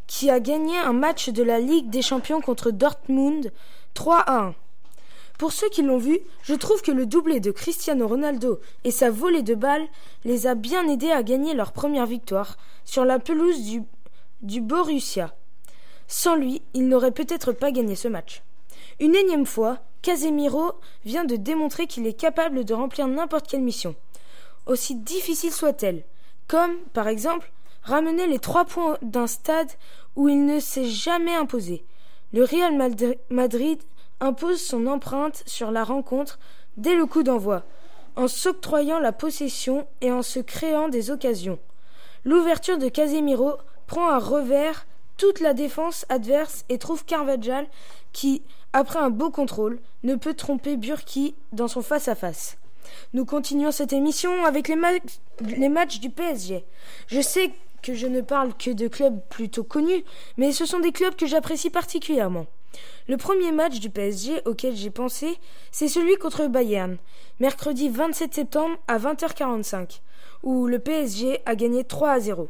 qui 0.06 0.30
a 0.30 0.40
gagné 0.40 0.78
un 0.78 0.94
match 0.94 1.30
de 1.30 1.42
la 1.42 1.60
Ligue 1.60 1.90
des 1.90 2.04
Champions 2.04 2.40
contre 2.40 2.70
Dortmund 2.70 3.52
3 3.96 4.20
à 4.20 4.40
1. 4.50 4.56
Pour 5.38 5.51
ceux 5.51 5.70
qui 5.70 5.84
l'ont 5.84 6.00
vu, 6.00 6.20
je 6.41 6.56
trouve 6.56 6.82
que 6.82 6.91
le 6.91 7.06
doublé 7.06 7.39
de 7.39 7.51
Cristiano 7.51 8.08
Ronaldo 8.08 8.60
et 8.84 8.91
sa 8.91 9.12
volée 9.12 9.44
de 9.44 9.53
balles 9.53 9.88
les 10.25 10.48
a 10.48 10.56
bien 10.56 10.88
aidés 10.88 11.12
à 11.12 11.22
gagner 11.22 11.53
leur 11.53 11.74
première 11.74 12.08
victoire 12.08 12.58
sur 12.86 13.06
la 13.06 13.20
pelouse 13.20 13.62
du, 14.41 14.62
Borussia. 14.62 15.36
Sans 16.08 16.36
lui, 16.36 16.62
ils 16.74 16.88
n'auraient 16.88 17.12
peut-être 17.12 17.51
pas 17.51 17.72
gagné 17.72 17.96
ce 17.96 18.08
match. 18.08 18.41
Une 19.00 19.15
énième 19.15 19.46
fois, 19.46 19.79
Casemiro 20.01 20.72
vient 21.05 21.25
de 21.25 21.35
démontrer 21.35 21.85
qu'il 21.85 22.07
est 22.07 22.20
capable 22.20 22.66
de 22.66 22.74
remplir 22.74 23.07
n'importe 23.07 23.48
quelle 23.48 23.62
mission, 23.62 23.96
aussi 24.66 24.96
difficile 24.96 25.51
soit-elle, 25.51 26.03
comme, 26.48 26.77
par 26.94 27.07
exemple, 27.07 27.51
ramener 27.83 28.25
les 28.25 28.40
trois 28.40 28.66
points 28.66 28.98
d'un 29.03 29.27
stade 29.27 29.70
où 30.16 30.29
il 30.29 30.46
ne 30.46 30.59
s'est 30.59 30.90
jamais 30.90 31.35
imposé. 31.35 31.85
Le 32.33 32.44
Real 32.44 32.75
Madri- 32.75 33.18
Madrid 33.29 33.79
impose 34.20 34.62
son 34.62 34.88
empreinte 34.88 35.44
sur 35.46 35.72
la 35.72 35.84
rencontre 35.84 36.40
dès 36.77 36.96
le 36.96 37.06
coup 37.06 37.24
d'envoi, 37.24 37.64
en 38.16 38.27
s'octroyant 38.27 39.00
la 39.00 39.12
possession 39.12 39.88
et 40.01 40.12
en 40.12 40.22
se 40.24 40.40
créant 40.40 40.90
des 40.90 41.12
occasions. 41.12 41.60
L'ouverture 42.25 42.77
de 42.77 42.90
Casemiro 42.90 43.53
prend 43.86 44.10
à 44.10 44.20
revers 44.20 44.86
toute 45.18 45.40
la 45.40 45.53
défense 45.53 46.06
adverse 46.10 46.66
et 46.70 46.77
trouve 46.77 47.06
Carvajal 47.06 47.66
qui, 48.14 48.42
après 48.74 49.00
un 49.00 49.10
beau 49.10 49.30
contrôle, 49.32 49.80
ne 50.03 50.16
peut 50.16 50.34
tromper 50.34 50.77
Burki 50.77 51.36
dans 51.53 51.68
son 51.68 51.82
face-à-face. 51.82 52.58
Nous 53.14 53.25
continuons 53.25 53.72
cette 53.72 53.94
émission 53.94 54.46
avec 54.46 54.68
les, 54.68 54.75
ma- 54.75 54.92
les 55.42 55.70
matchs 55.70 56.00
du 56.00 56.10
PSG. 56.10 56.64
Je 57.08 57.22
sais 57.22 57.51
que 57.82 57.94
je 57.94 58.08
ne 58.08 58.22
parle 58.22 58.53
que 58.56 58.72
de 58.72 58.88
clubs 58.88 59.20
plutôt 59.30 59.64
connus, 59.64 60.03
mais 60.38 60.51
ce 60.51 60.66
sont 60.66 60.80
des 60.80 60.92
clubs 60.92 61.16
que 61.16 61.25
j'apprécie 61.27 61.70
particulièrement. 61.70 62.46
Le 63.07 63.18
premier 63.18 63.51
match 63.51 63.79
du 63.79 63.90
PSG 63.90 64.42
auquel 64.46 64.75
j'ai 64.75 64.90
pensé, 64.90 65.37
c'est 65.72 65.87
celui 65.87 66.18
contre 66.18 66.48
Bayern, 66.48 66.98
mercredi 67.40 67.90
27 67.90 68.33
septembre 68.33 68.77
à 68.87 68.98
20h45, 68.98 70.01
où 70.44 70.68
le 70.68 70.79
PSG 70.79 71.40
a 71.46 71.55
gagné 71.55 71.83
3 71.83 72.11
à 72.11 72.20
0. 72.20 72.50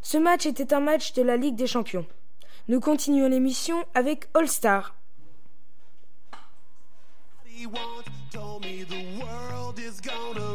Ce 0.00 0.18
match 0.18 0.46
était 0.46 0.74
un 0.74 0.80
match 0.80 1.12
de 1.12 1.22
la 1.22 1.36
Ligue 1.36 1.56
des 1.56 1.66
Champions. 1.66 2.06
Nous 2.68 2.80
continuons 2.80 3.28
l'émission 3.28 3.84
avec 3.94 4.28
All 4.34 4.48
Star. 4.48 4.94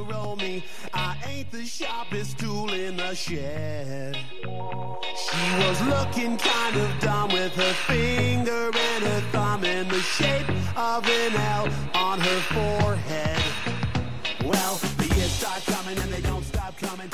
Roll 0.09 0.35
me. 0.35 0.63
I 0.93 1.17
ain't 1.25 1.51
the 1.51 1.65
sharpest 1.65 2.39
tool 2.39 2.71
in 2.73 2.97
the 2.97 3.13
shed. 3.15 4.17
She 4.41 5.43
was 5.63 5.81
looking 5.81 6.37
kind 6.37 6.75
of 6.75 6.99
dumb 6.99 7.29
with 7.31 7.53
her 7.53 7.73
finger 7.87 8.71
and 8.73 9.03
her 9.03 9.21
thumb 9.31 9.63
in 9.63 9.87
the 9.87 9.99
shape 9.99 10.49
of 10.75 11.07
an 11.07 11.35
L 11.35 11.67
on 11.95 12.19
her 12.19 12.41
forehead. 12.53 13.41
Well, 14.43 14.75
the 14.97 15.15
years 15.15 15.31
start 15.31 15.63
coming 15.65 15.97
and 15.97 16.11
they 16.11 16.21
don't 16.21 16.43
stop 16.43 16.77
coming. 16.77 17.09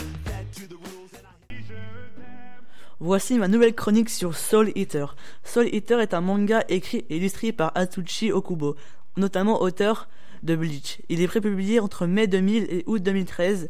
Voici 3.00 3.38
ma 3.38 3.50
nouvelle 3.50 3.76
chronique 3.76 4.10
sur 4.10 4.34
Soul 4.34 4.72
Eater. 4.76 5.18
Soul 5.44 5.68
Eater 5.76 6.00
est 6.00 6.14
un 6.14 6.22
manga 6.22 6.64
écrit 6.70 7.04
et 7.10 7.18
illustré 7.18 7.52
par 7.52 7.74
Atsushi 7.76 8.32
Okubo, 8.32 8.78
notamment 9.18 9.62
auteur 9.62 10.08
de. 10.44 10.58
Il 11.10 11.22
est 11.22 11.28
prépublié 11.28 11.80
entre 11.80 12.06
mai 12.06 12.28
2000 12.28 12.68
et 12.70 12.84
août 12.86 13.02
2013 13.02 13.70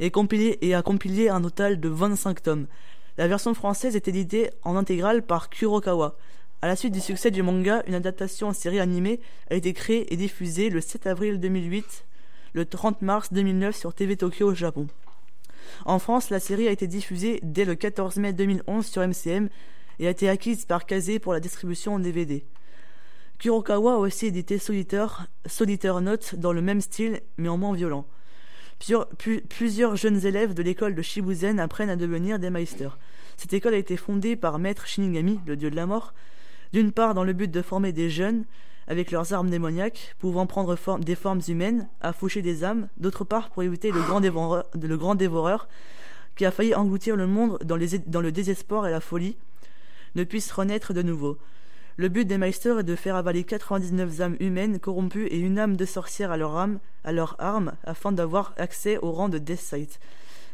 et, 0.00 0.10
compilé, 0.10 0.58
et 0.60 0.74
a 0.74 0.82
compilé 0.82 1.28
un 1.28 1.40
total 1.40 1.80
de 1.80 1.88
25 1.88 2.42
tomes. 2.42 2.66
La 3.18 3.28
version 3.28 3.54
française 3.54 3.96
est 3.96 4.08
éditée 4.08 4.50
en 4.62 4.76
intégrale 4.76 5.22
par 5.22 5.48
Kurokawa. 5.48 6.16
À 6.62 6.66
la 6.66 6.76
suite 6.76 6.92
du 6.92 7.00
succès 7.00 7.30
du 7.30 7.42
manga, 7.42 7.82
une 7.86 7.94
adaptation 7.94 8.48
en 8.48 8.52
série 8.52 8.80
animée 8.80 9.20
a 9.50 9.54
été 9.54 9.72
créée 9.72 10.12
et 10.12 10.16
diffusée 10.16 10.70
le 10.70 10.80
7 10.80 11.06
avril 11.06 11.38
2008, 11.38 12.04
le 12.54 12.64
30 12.64 13.02
mars 13.02 13.32
2009 13.32 13.76
sur 13.76 13.94
TV 13.94 14.16
Tokyo 14.16 14.48
au 14.48 14.54
Japon. 14.54 14.88
En 15.84 15.98
France, 15.98 16.30
la 16.30 16.40
série 16.40 16.68
a 16.68 16.70
été 16.70 16.86
diffusée 16.86 17.40
dès 17.42 17.64
le 17.64 17.74
14 17.74 18.16
mai 18.16 18.32
2011 18.32 18.86
sur 18.86 19.06
MCM 19.06 19.48
et 19.98 20.06
a 20.06 20.10
été 20.10 20.28
acquise 20.28 20.64
par 20.64 20.86
Kazé 20.86 21.18
pour 21.18 21.32
la 21.32 21.40
distribution 21.40 21.94
en 21.94 21.98
DVD. 21.98 22.44
Kurokawa 23.38 23.94
a 23.94 23.96
aussi 23.96 24.26
édité 24.26 24.58
Solitaire, 24.58 25.26
Solitaire 25.44 26.00
Note 26.00 26.34
dans 26.36 26.52
le 26.52 26.62
même 26.62 26.80
style 26.80 27.20
mais 27.36 27.48
en 27.48 27.58
moins 27.58 27.74
violent. 27.74 28.06
Plusieurs, 29.48 29.96
jeunes 29.96 30.24
élèves 30.26 30.54
de 30.54 30.62
l'école 30.62 30.94
de 30.94 31.02
Shibuzen 31.02 31.60
apprennent 31.60 31.90
à 31.90 31.96
devenir 31.96 32.38
des 32.38 32.50
meisters. 32.50 32.98
Cette 33.36 33.52
école 33.52 33.74
a 33.74 33.78
été 33.78 33.96
fondée 33.96 34.36
par 34.36 34.58
Maître 34.58 34.86
Shinigami, 34.86 35.40
le 35.46 35.56
dieu 35.56 35.70
de 35.70 35.76
la 35.76 35.86
mort, 35.86 36.14
d'une 36.72 36.92
part 36.92 37.14
dans 37.14 37.24
le 37.24 37.32
but 37.32 37.50
de 37.50 37.62
former 37.62 37.92
des 37.92 38.10
jeunes 38.10 38.44
avec 38.86 39.10
leurs 39.10 39.32
armes 39.32 39.50
démoniaques, 39.50 40.14
pouvant 40.18 40.46
prendre 40.46 40.76
des 40.98 41.14
formes 41.14 41.40
humaines, 41.48 41.88
à 42.00 42.12
faucher 42.12 42.40
des 42.40 42.64
âmes, 42.64 42.88
d'autre 42.98 43.24
part 43.24 43.50
pour 43.50 43.62
éviter 43.62 43.90
le 43.90 44.00
grand 44.00 44.20
le 44.20 44.96
grand 44.96 45.14
dévoreur 45.14 45.68
qui 46.36 46.44
a 46.44 46.50
failli 46.50 46.74
engloutir 46.74 47.16
le 47.16 47.26
monde 47.26 47.58
dans 47.64 47.76
le 48.20 48.32
désespoir 48.32 48.86
et 48.86 48.90
la 48.90 49.00
folie, 49.00 49.36
ne 50.14 50.24
puisse 50.24 50.52
renaître 50.52 50.92
de 50.92 51.02
nouveau. 51.02 51.38
Le 51.98 52.08
but 52.08 52.26
des 52.26 52.36
Meisters 52.36 52.78
est 52.80 52.84
de 52.84 52.94
faire 52.94 53.16
avaler 53.16 53.44
99 53.44 54.20
âmes 54.20 54.36
humaines 54.38 54.78
corrompues 54.78 55.26
et 55.28 55.38
une 55.38 55.58
âme 55.58 55.76
de 55.76 55.84
sorcière 55.86 56.30
à 56.30 56.36
leur 56.36 56.56
âme, 56.56 56.78
à 57.04 57.12
leur 57.12 57.36
arme, 57.38 57.72
afin 57.84 58.12
d'avoir 58.12 58.52
accès 58.58 58.98
au 58.98 59.12
rang 59.12 59.30
de 59.30 59.38
Death 59.38 59.60
Sight. 59.60 59.98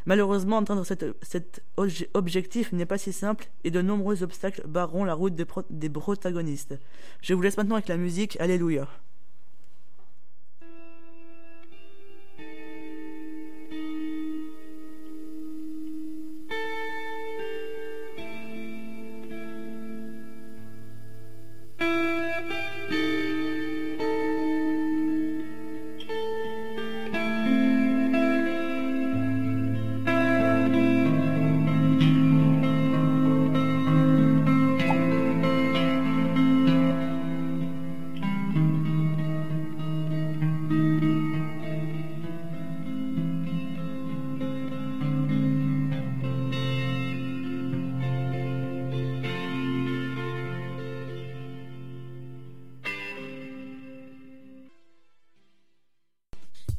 Malheureusement, 0.05 0.59
atteindre 0.59 0.85
cet, 0.85 1.05
cet 1.21 1.61
obje- 1.77 2.07
objectif 2.13 2.71
n'est 2.71 2.85
pas 2.85 2.97
si 2.97 3.11
simple 3.11 3.49
et 3.65 3.71
de 3.71 3.81
nombreux 3.81 4.23
obstacles 4.23 4.65
barreront 4.67 5.03
la 5.03 5.13
route 5.13 5.35
des, 5.35 5.45
des 5.69 5.89
protagonistes. 5.89 6.77
Je 7.21 7.33
vous 7.33 7.41
laisse 7.41 7.57
maintenant 7.57 7.75
avec 7.75 7.87
la 7.89 7.97
musique. 7.97 8.39
Alléluia. 8.39 8.87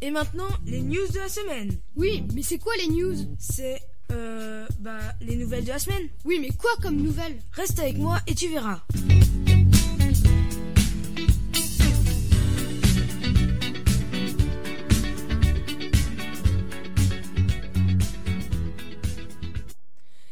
Et 0.04 0.10
maintenant, 0.10 0.48
les 0.66 0.82
news 0.82 1.08
de 1.14 1.18
la 1.18 1.30
semaine. 1.30 1.78
Oui, 1.96 2.24
mais 2.34 2.42
c'est 2.42 2.58
quoi 2.58 2.74
les 2.76 2.88
news? 2.88 3.14
C'est, 3.38 3.80
euh, 4.12 4.66
bah, 4.80 4.98
les 5.22 5.34
nouvelles 5.34 5.64
de 5.64 5.70
la 5.70 5.78
semaine. 5.78 6.10
Oui, 6.26 6.36
mais 6.42 6.50
quoi 6.50 6.72
comme 6.82 6.96
nouvelles? 6.96 7.38
Reste 7.52 7.78
avec 7.78 7.96
moi 7.96 8.18
et 8.26 8.34
tu 8.34 8.48
verras. 8.48 8.82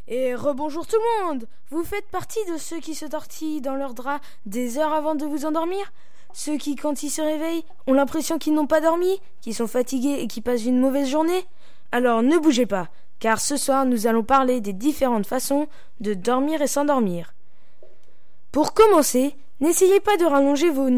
Et 0.07 0.35
rebonjour 0.35 0.87
tout 0.87 0.97
le 0.97 1.25
monde 1.25 1.49
Vous 1.71 1.83
faites 1.83 2.11
partie 2.11 2.45
de 2.53 2.59
ceux 2.59 2.81
qui 2.81 2.95
se 2.95 3.07
tortillent 3.07 3.63
dans 3.63 3.77
leur 3.77 3.95
drap 3.95 4.21
des 4.45 4.77
heures 4.77 4.93
avant 4.93 5.15
de 5.15 5.25
vous 5.25 5.47
endormir? 5.47 5.91
Ceux 6.33 6.57
qui, 6.57 6.77
quand 6.77 7.03
ils 7.03 7.11
se 7.11 7.21
réveillent, 7.21 7.65
ont 7.87 7.93
l'impression 7.93 8.39
qu'ils 8.39 8.55
n'ont 8.55 8.67
pas 8.67 8.81
dormi, 8.81 9.21
qui 9.41 9.53
sont 9.53 9.67
fatigués 9.67 10.19
et 10.21 10.27
qui 10.27 10.41
passent 10.41 10.65
une 10.65 10.81
mauvaise 10.81 11.09
journée 11.09 11.45
Alors 11.93 12.23
ne 12.23 12.39
bougez 12.39 12.67
pas, 12.67 12.89
car 13.19 13.41
ce 13.41 13.57
soir 13.57 13.85
nous 13.85 14.07
allons 14.07 14.25
parler 14.25 14.61
des 14.61 14.73
différentes 14.73 15.27
façons 15.27 15.69
de 16.01 16.15
dormir 16.15 16.63
et 16.63 16.67
s'endormir. 16.67 17.35
Pour 18.51 18.75
commencer, 18.75 19.35
n'essayez 19.61 20.01
pas 20.01 20.17
de 20.17 20.25
rallonger 20.25 20.71
vos 20.71 20.89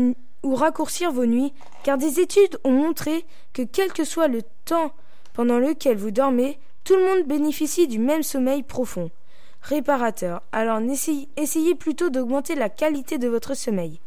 ou 0.43 0.55
raccourcir 0.55 1.11
vos 1.11 1.27
nuits, 1.27 1.53
car 1.83 1.99
des 1.99 2.21
études 2.21 2.59
ont 2.65 2.73
montré 2.73 3.25
que 3.53 3.63
quel 3.63 3.93
que 3.93 4.05
soit 4.05 4.29
le 4.29 4.43
temps 4.65 4.93
pendant 5.33 5.59
lequel 5.59 5.97
vous 5.97 6.11
dormez, 6.11 6.59
tout 6.85 6.95
le 6.95 7.05
monde 7.05 7.27
bénéficie 7.27 7.89
du 7.89 7.99
même 7.99 8.23
sommeil 8.23 8.63
profond, 8.63 9.11
réparateur. 9.63 10.43
Alors 10.53 10.81
essayez 11.37 11.75
plutôt 11.75 12.11
d'augmenter 12.11 12.55
la 12.55 12.69
qualité 12.69 13.19
de 13.19 13.29
votre 13.29 13.55
sommeil. 13.55 14.01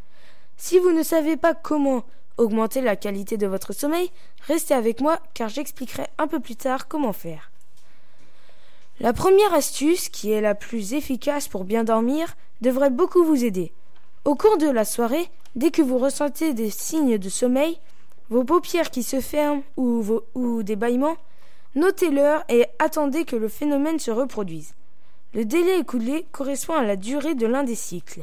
Si 0.58 0.78
vous 0.78 0.92
ne 0.92 1.02
savez 1.02 1.36
pas 1.36 1.54
comment 1.54 2.04
augmenter 2.36 2.80
la 2.80 2.96
qualité 2.96 3.36
de 3.36 3.46
votre 3.46 3.72
sommeil, 3.72 4.10
restez 4.46 4.74
avec 4.74 5.00
moi 5.00 5.18
car 5.32 5.48
j'expliquerai 5.48 6.06
un 6.18 6.26
peu 6.26 6.40
plus 6.40 6.56
tard 6.56 6.88
comment 6.88 7.12
faire. 7.12 7.50
La 9.00 9.12
première 9.12 9.54
astuce, 9.54 10.08
qui 10.08 10.32
est 10.32 10.40
la 10.40 10.56
plus 10.56 10.92
efficace 10.94 11.46
pour 11.46 11.64
bien 11.64 11.84
dormir, 11.84 12.36
devrait 12.60 12.90
beaucoup 12.90 13.24
vous 13.24 13.44
aider. 13.44 13.72
Au 14.24 14.34
cours 14.34 14.58
de 14.58 14.68
la 14.68 14.84
soirée, 14.84 15.30
dès 15.54 15.70
que 15.70 15.82
vous 15.82 15.98
ressentez 15.98 16.52
des 16.52 16.70
signes 16.70 17.18
de 17.18 17.28
sommeil, 17.28 17.78
vos 18.28 18.42
paupières 18.44 18.90
qui 18.90 19.04
se 19.04 19.20
ferment 19.20 19.62
ou, 19.76 20.02
vos- 20.02 20.24
ou 20.34 20.64
des 20.64 20.74
bâillements, 20.76 21.16
notez 21.76 22.10
l'heure 22.10 22.44
et 22.48 22.66
attendez 22.80 23.24
que 23.24 23.36
le 23.36 23.48
phénomène 23.48 24.00
se 24.00 24.10
reproduise. 24.10 24.74
Le 25.34 25.44
délai 25.44 25.78
écoulé 25.78 26.26
correspond 26.32 26.74
à 26.74 26.82
la 26.82 26.96
durée 26.96 27.36
de 27.36 27.46
l'un 27.46 27.62
des 27.62 27.76
cycles. 27.76 28.22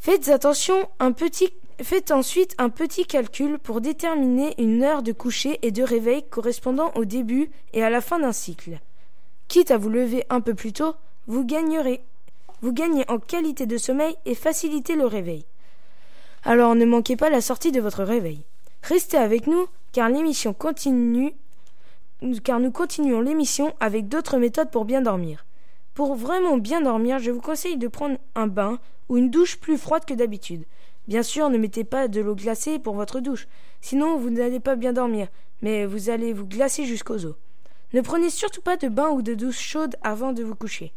Faites 0.00 0.28
attention, 0.28 0.88
un 1.00 1.12
petit, 1.12 1.52
faites 1.82 2.12
ensuite 2.12 2.54
un 2.58 2.70
petit 2.70 3.04
calcul 3.04 3.58
pour 3.58 3.80
déterminer 3.80 4.54
une 4.58 4.84
heure 4.84 5.02
de 5.02 5.12
coucher 5.12 5.58
et 5.62 5.72
de 5.72 5.82
réveil 5.82 6.22
correspondant 6.22 6.92
au 6.94 7.04
début 7.04 7.50
et 7.72 7.82
à 7.82 7.90
la 7.90 8.00
fin 8.00 8.20
d'un 8.20 8.32
cycle. 8.32 8.78
Quitte 9.48 9.72
à 9.72 9.76
vous 9.76 9.90
lever 9.90 10.24
un 10.30 10.40
peu 10.40 10.54
plus 10.54 10.72
tôt, 10.72 10.94
vous 11.26 11.44
gagnerez, 11.44 12.00
vous 12.62 12.72
gagnez 12.72 13.04
en 13.08 13.18
qualité 13.18 13.66
de 13.66 13.76
sommeil 13.76 14.14
et 14.24 14.36
facilitez 14.36 14.94
le 14.94 15.06
réveil. 15.06 15.44
Alors 16.44 16.76
ne 16.76 16.84
manquez 16.84 17.16
pas 17.16 17.28
la 17.28 17.40
sortie 17.40 17.72
de 17.72 17.80
votre 17.80 18.04
réveil. 18.04 18.44
Restez 18.82 19.16
avec 19.16 19.48
nous 19.48 19.66
car 19.92 20.08
l'émission 20.08 20.54
continue 20.54 21.34
car 22.44 22.60
nous 22.60 22.70
continuons 22.70 23.20
l'émission 23.20 23.74
avec 23.80 24.08
d'autres 24.08 24.38
méthodes 24.38 24.70
pour 24.70 24.84
bien 24.84 25.02
dormir. 25.02 25.44
Pour 25.98 26.14
vraiment 26.14 26.58
bien 26.58 26.80
dormir, 26.80 27.18
je 27.18 27.32
vous 27.32 27.40
conseille 27.40 27.76
de 27.76 27.88
prendre 27.88 28.18
un 28.36 28.46
bain 28.46 28.78
ou 29.08 29.16
une 29.16 29.30
douche 29.30 29.58
plus 29.58 29.76
froide 29.76 30.04
que 30.04 30.14
d'habitude. 30.14 30.64
Bien 31.08 31.24
sûr, 31.24 31.50
ne 31.50 31.58
mettez 31.58 31.82
pas 31.82 32.06
de 32.06 32.20
l'eau 32.20 32.36
glacée 32.36 32.78
pour 32.78 32.94
votre 32.94 33.18
douche, 33.18 33.48
sinon 33.80 34.16
vous 34.16 34.30
n'allez 34.30 34.60
pas 34.60 34.76
bien 34.76 34.92
dormir, 34.92 35.26
mais 35.60 35.86
vous 35.86 36.08
allez 36.08 36.32
vous 36.32 36.46
glacer 36.46 36.84
jusqu'aux 36.84 37.26
os. 37.26 37.34
Ne 37.94 38.00
prenez 38.00 38.30
surtout 38.30 38.60
pas 38.60 38.76
de 38.76 38.86
bain 38.86 39.08
ou 39.08 39.22
de 39.22 39.34
douche 39.34 39.58
chaude 39.58 39.96
avant 40.02 40.32
de 40.32 40.44
vous 40.44 40.54
coucher. 40.54 40.92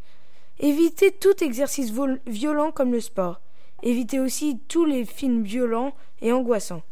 Évitez 0.60 1.12
tout 1.12 1.44
exercice 1.44 1.92
violent 2.28 2.72
comme 2.72 2.92
le 2.92 3.02
sport. 3.02 3.42
Évitez 3.82 4.20
aussi 4.20 4.60
tous 4.68 4.86
les 4.86 5.04
films 5.06 5.42
violents 5.42 5.96
et 6.22 6.32
angoissants, 6.32 6.84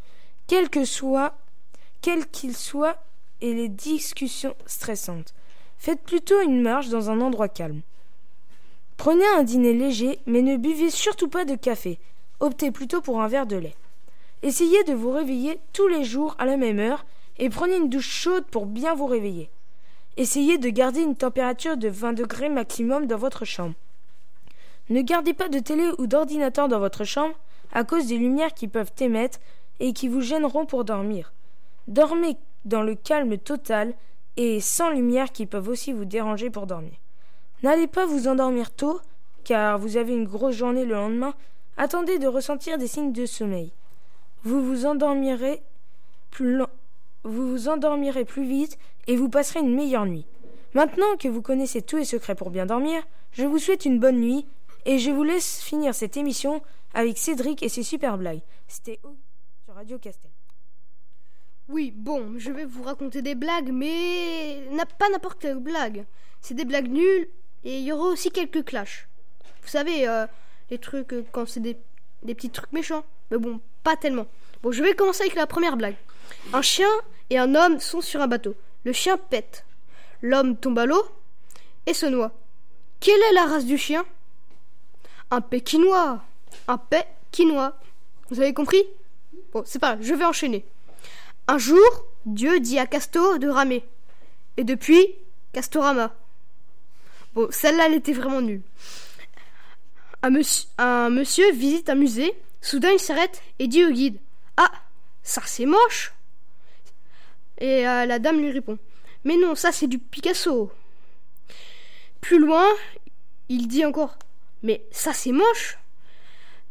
quels 0.48 0.72
que 0.72 0.80
quels 2.02 2.26
qu'ils 2.26 2.58
soient, 2.58 2.98
et 3.42 3.54
les 3.54 3.70
discussions 3.70 4.56
stressantes. 4.66 5.36
Faites 5.78 6.02
plutôt 6.02 6.42
une 6.42 6.64
marche 6.64 6.90
dans 6.90 7.12
un 7.12 7.22
endroit 7.22 7.50
calme. 7.50 7.84
Prenez 9.00 9.26
un 9.38 9.44
dîner 9.44 9.72
léger, 9.72 10.20
mais 10.26 10.42
ne 10.42 10.58
buvez 10.58 10.90
surtout 10.90 11.30
pas 11.30 11.46
de 11.46 11.56
café. 11.56 12.00
Optez 12.42 12.70
plutôt 12.70 13.00
pour 13.00 13.22
un 13.22 13.30
verre 13.30 13.46
de 13.46 13.56
lait. 13.56 13.76
Essayez 14.44 14.84
de 14.84 14.94
vous 14.94 15.12
réveiller 15.12 15.62
tous 15.72 15.88
les 15.88 16.04
jours 16.04 16.36
à 16.38 16.46
la 16.46 16.58
même 16.58 16.80
heure 16.80 17.06
et 17.38 17.50
prenez 17.50 17.78
une 17.78 17.88
douche 17.88 18.10
chaude 18.10 18.44
pour 18.48 18.66
bien 18.66 18.96
vous 18.96 19.06
réveiller. 19.06 19.50
Essayez 20.18 20.58
de 20.58 20.68
garder 20.68 21.00
une 21.00 21.16
température 21.16 21.78
de 21.78 21.88
20 21.88 22.12
degrés 22.12 22.50
maximum 22.50 23.06
dans 23.06 23.16
votre 23.16 23.46
chambre. 23.46 23.74
Ne 24.90 25.02
gardez 25.02 25.34
pas 25.34 25.48
de 25.48 25.60
télé 25.60 25.90
ou 25.98 26.06
d'ordinateur 26.06 26.68
dans 26.68 26.80
votre 26.80 27.06
chambre 27.06 27.36
à 27.72 27.86
cause 27.86 28.08
des 28.08 28.18
lumières 28.18 28.54
qui 28.54 28.68
peuvent 28.68 28.92
émettre 29.00 29.40
et 29.80 29.94
qui 29.94 30.10
vous 30.10 30.20
gêneront 30.20 30.66
pour 30.66 30.84
dormir. 30.84 31.32
Dormez 31.88 32.36
dans 32.66 32.82
le 32.82 32.96
calme 32.96 33.38
total 33.38 33.94
et 34.36 34.60
sans 34.60 34.90
lumière 34.90 35.32
qui 35.32 35.46
peuvent 35.46 35.70
aussi 35.70 35.94
vous 35.94 36.04
déranger 36.04 36.50
pour 36.50 36.68
dormir. 36.68 36.98
N'allez 37.62 37.88
pas 37.88 38.06
vous 38.06 38.28
endormir 38.28 38.72
tôt, 38.72 39.02
car 39.44 39.78
vous 39.78 39.98
avez 39.98 40.14
une 40.14 40.28
grosse 40.28 40.56
journée 40.56 40.86
le 40.86 40.96
lendemain. 40.96 41.34
Attendez 41.78 42.18
de 42.20 42.28
ressentir 42.28 42.78
des 42.78 42.88
signes 42.88 43.14
de 43.14 43.26
sommeil. 43.26 43.74
Vous 44.44 44.64
vous 44.64 44.86
endormirez 44.86 45.62
plus 46.32 46.62
vous 47.24 47.50
vous 47.52 47.68
endormirez 47.68 48.24
plus 48.24 48.46
vite 48.46 48.78
et 49.08 49.18
vous 49.18 49.30
passerez 49.30 49.60
une 49.60 49.76
meilleure 49.76 50.06
nuit. 50.06 50.26
Maintenant 50.74 51.18
que 51.18 51.28
vous 51.28 51.42
connaissez 51.42 51.82
tous 51.82 51.98
les 51.98 52.06
secrets 52.06 52.36
pour 52.36 52.50
bien 52.50 52.66
dormir, 52.66 53.04
je 53.32 53.44
vous 53.44 53.60
souhaite 53.60 53.86
une 53.86 54.00
bonne 54.00 54.20
nuit 54.22 54.46
et 54.86 55.00
je 55.00 55.12
vous 55.12 55.24
laisse 55.24 55.62
finir 55.62 55.94
cette 55.94 56.16
émission 56.16 56.62
avec 56.94 57.18
Cédric 57.18 57.62
et 57.62 57.70
ses 57.70 57.84
super 57.84 58.18
blagues. 58.18 58.42
C'était 58.68 59.00
sur 59.66 59.74
Radio 59.74 60.00
Castel. 60.00 60.32
Oui, 61.68 61.92
bon, 61.96 62.34
je 62.38 62.52
vais 62.52 62.66
vous 62.66 62.84
raconter 62.84 63.22
des 63.22 63.36
blagues, 63.36 63.72
mais 63.72 64.64
pas 64.98 65.10
n'importe 65.10 65.40
quelle 65.40 65.60
blague. 65.60 66.06
C'est 66.42 66.56
des 66.56 66.66
blagues 66.66 66.90
nulles 66.90 67.28
et 67.64 67.78
il 67.80 67.84
y 67.84 67.92
aura 67.92 68.06
aussi 68.06 68.32
quelques 68.32 68.66
clashs. 68.66 69.08
Vous 69.62 69.68
savez, 69.70 70.08
euh, 70.08 70.26
les 70.70 70.78
trucs 70.78 71.14
euh, 71.14 71.26
quand 71.32 71.48
c'est 71.48 71.60
des, 71.60 71.78
des 72.24 72.36
petits 72.36 72.50
trucs 72.50 72.72
méchants. 72.72 73.04
Mais 73.32 73.38
bon, 73.38 73.60
pas 73.84 73.96
tellement. 73.96 74.28
Bon, 74.62 74.72
je 74.72 74.84
vais 74.84 74.96
commencer 74.96 75.24
avec 75.24 75.36
la 75.36 75.48
première 75.48 75.78
blague. 75.78 75.96
Un 76.54 76.62
chien 76.62 76.90
et 77.30 77.38
un 77.38 77.56
homme 77.56 77.80
sont 77.80 78.02
sur 78.02 78.22
un 78.22 78.28
bateau. 78.28 78.56
Le 78.84 78.94
chien 78.94 79.18
pète. 79.18 79.66
L'homme 80.22 80.58
tombe 80.58 80.80
à 80.80 80.86
l'eau 80.86 81.04
et 81.86 81.94
se 81.94 82.06
noie. 82.06 82.32
Quelle 83.00 83.22
est 83.22 83.34
la 83.34 83.46
race 83.46 83.66
du 83.66 83.78
chien? 83.78 84.06
Un 85.32 85.42
pékinois. 85.42 86.22
Un 86.68 86.78
pékinois. 86.78 87.78
Vous 88.30 88.40
avez 88.40 88.54
compris? 88.54 88.84
Bon, 89.54 89.64
c'est 89.66 89.80
pas, 89.80 89.98
je 90.02 90.14
vais 90.14 90.26
enchaîner. 90.26 90.66
Un 91.48 91.58
jour, 91.58 91.80
Dieu 92.26 92.60
dit 92.60 92.78
à 92.78 92.86
Casto 92.86 93.38
de 93.38 93.48
ramer. 93.48 93.84
Et 94.58 94.64
depuis, 94.64 95.16
Castorama. 95.54 96.14
Celle-là, 97.52 97.88
elle 97.88 97.96
était 97.96 98.14
vraiment 98.14 98.42
nulle. 98.42 98.62
Un 100.22 101.10
monsieur, 101.10 101.52
visite 101.54 101.90
un 101.90 101.96
musée. 101.96 102.34
Soudain, 102.62 102.92
il 102.92 103.00
s'arrête 103.00 103.42
et 103.60 103.68
dit 103.68 103.86
au 103.86 103.92
guide 103.92 104.18
Ah, 104.58 104.72
ça 105.24 105.42
c'est 105.46 105.66
moche 105.66 106.14
Et 107.58 107.88
euh, 107.88 108.06
la 108.06 108.20
dame 108.20 108.42
lui 108.42 108.52
répond 108.52 108.78
Mais 109.24 109.38
non, 109.38 109.56
ça 109.56 109.72
c'est 109.72 109.88
du 109.88 109.98
Picasso. 109.98 110.72
Plus 112.20 112.40
loin, 112.40 112.66
il 113.48 113.68
dit 113.68 113.86
encore 113.86 114.18
Mais 114.62 114.84
ça 114.92 115.14
c'est 115.14 115.32
moche 115.32 115.78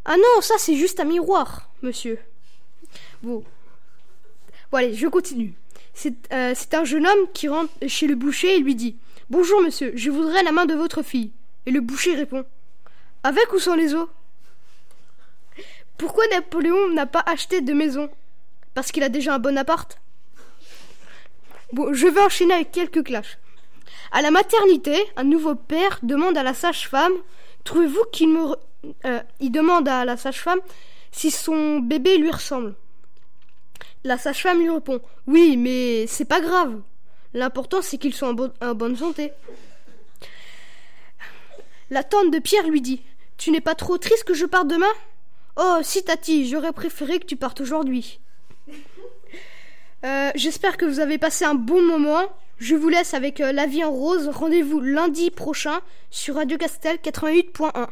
Ah 0.04 0.16
non, 0.16 0.42
ça 0.42 0.54
c'est 0.58 0.76
juste 0.76 1.00
un 1.00 1.04
miroir, 1.04 1.70
monsieur. 1.80 2.18
Bon, 3.22 3.42
allez, 4.72 4.94
je 4.94 5.08
continue. 5.08 5.54
Euh, 6.32 6.52
c'est 6.54 6.74
un 6.74 6.84
jeune 6.84 7.06
homme 7.06 7.32
qui 7.32 7.48
rentre 7.48 7.72
chez 7.86 8.06
le 8.06 8.14
boucher 8.14 8.56
et 8.56 8.60
lui 8.60 8.74
dit 8.74 8.96
Bonjour 9.30 9.60
monsieur, 9.60 9.92
je 9.94 10.10
voudrais 10.10 10.42
la 10.42 10.52
main 10.52 10.66
de 10.66 10.74
votre 10.74 11.02
fille. 11.02 11.32
Et 11.66 11.70
le 11.70 11.80
boucher 11.80 12.14
répond 12.14 12.44
Avec 13.22 13.52
ou 13.52 13.58
sans 13.58 13.74
les 13.74 13.94
os? 13.94 14.08
Pourquoi 15.98 16.24
Napoléon 16.28 16.88
n'a 16.94 17.06
pas 17.06 17.22
acheté 17.26 17.60
de 17.60 17.72
maison? 17.72 18.08
Parce 18.74 18.90
qu'il 18.92 19.02
a 19.02 19.08
déjà 19.08 19.34
un 19.34 19.38
bon 19.38 19.58
appart 19.58 20.00
Bon, 21.72 21.92
je 21.92 22.06
vais 22.06 22.20
enchaîner 22.22 22.54
avec 22.54 22.72
quelques 22.72 23.04
clashs. 23.04 23.38
À 24.12 24.22
la 24.22 24.30
maternité, 24.30 24.96
un 25.16 25.24
nouveau 25.24 25.54
père 25.54 25.98
demande 26.02 26.38
à 26.38 26.42
la 26.42 26.54
sage-femme 26.54 27.12
Trouvez-vous 27.64 28.04
qu'il 28.12 28.30
me. 28.30 28.54
euh, 29.04 29.20
il 29.40 29.50
demande 29.50 29.88
à 29.88 30.06
la 30.06 30.16
sage-femme 30.16 30.60
si 31.12 31.30
son 31.30 31.80
bébé 31.80 32.16
lui 32.16 32.30
ressemble? 32.30 32.74
La 34.04 34.16
sage-femme 34.16 34.60
lui 34.60 34.70
répond 34.70 35.00
Oui, 35.26 35.58
mais 35.58 36.06
c'est 36.06 36.24
pas 36.24 36.40
grave. 36.40 36.80
L'important, 37.34 37.82
c'est 37.82 37.98
qu'ils 37.98 38.14
sont 38.14 38.26
en, 38.26 38.34
bo- 38.34 38.48
en 38.60 38.74
bonne 38.74 38.96
santé. 38.96 39.32
La 41.90 42.02
tante 42.02 42.30
de 42.30 42.38
Pierre 42.38 42.68
lui 42.68 42.80
dit 42.80 43.02
Tu 43.36 43.50
n'es 43.50 43.60
pas 43.60 43.74
trop 43.74 43.98
triste 43.98 44.24
que 44.24 44.34
je 44.34 44.46
parte 44.46 44.68
demain? 44.68 44.92
Oh, 45.56 45.78
si, 45.82 46.04
Tati, 46.04 46.48
j'aurais 46.48 46.72
préféré 46.72 47.18
que 47.18 47.26
tu 47.26 47.36
partes 47.36 47.60
aujourd'hui. 47.60 48.20
Euh, 50.04 50.30
J'espère 50.34 50.76
que 50.76 50.84
vous 50.84 51.00
avez 51.00 51.18
passé 51.18 51.44
un 51.44 51.54
bon 51.54 51.82
moment. 51.82 52.22
Je 52.58 52.74
vous 52.76 52.88
laisse 52.88 53.14
avec 53.14 53.40
euh, 53.40 53.52
La 53.52 53.66
vie 53.66 53.84
en 53.84 53.90
rose. 53.90 54.28
Rendez-vous 54.28 54.80
lundi 54.80 55.30
prochain 55.30 55.80
sur 56.10 56.36
Radio 56.36 56.56
Castel 56.58 56.96
88.1. 56.96 57.88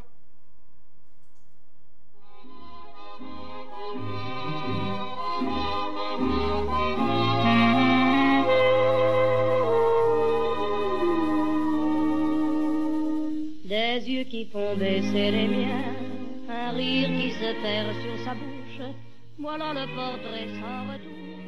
Des 13.68 14.08
yeux 14.08 14.22
qui 14.22 14.44
font 14.44 14.76
baisser 14.76 15.32
les 15.32 15.48
miens, 15.48 15.92
un 16.48 16.70
rire 16.70 17.08
qui 17.08 17.32
se 17.32 17.52
perd 17.60 17.92
sur 18.00 18.24
sa 18.24 18.34
bouche. 18.34 18.94
Voilà 19.40 19.72
le 19.72 19.86
portrait 19.96 20.46
sans 20.60 20.92
retouche 20.92 21.45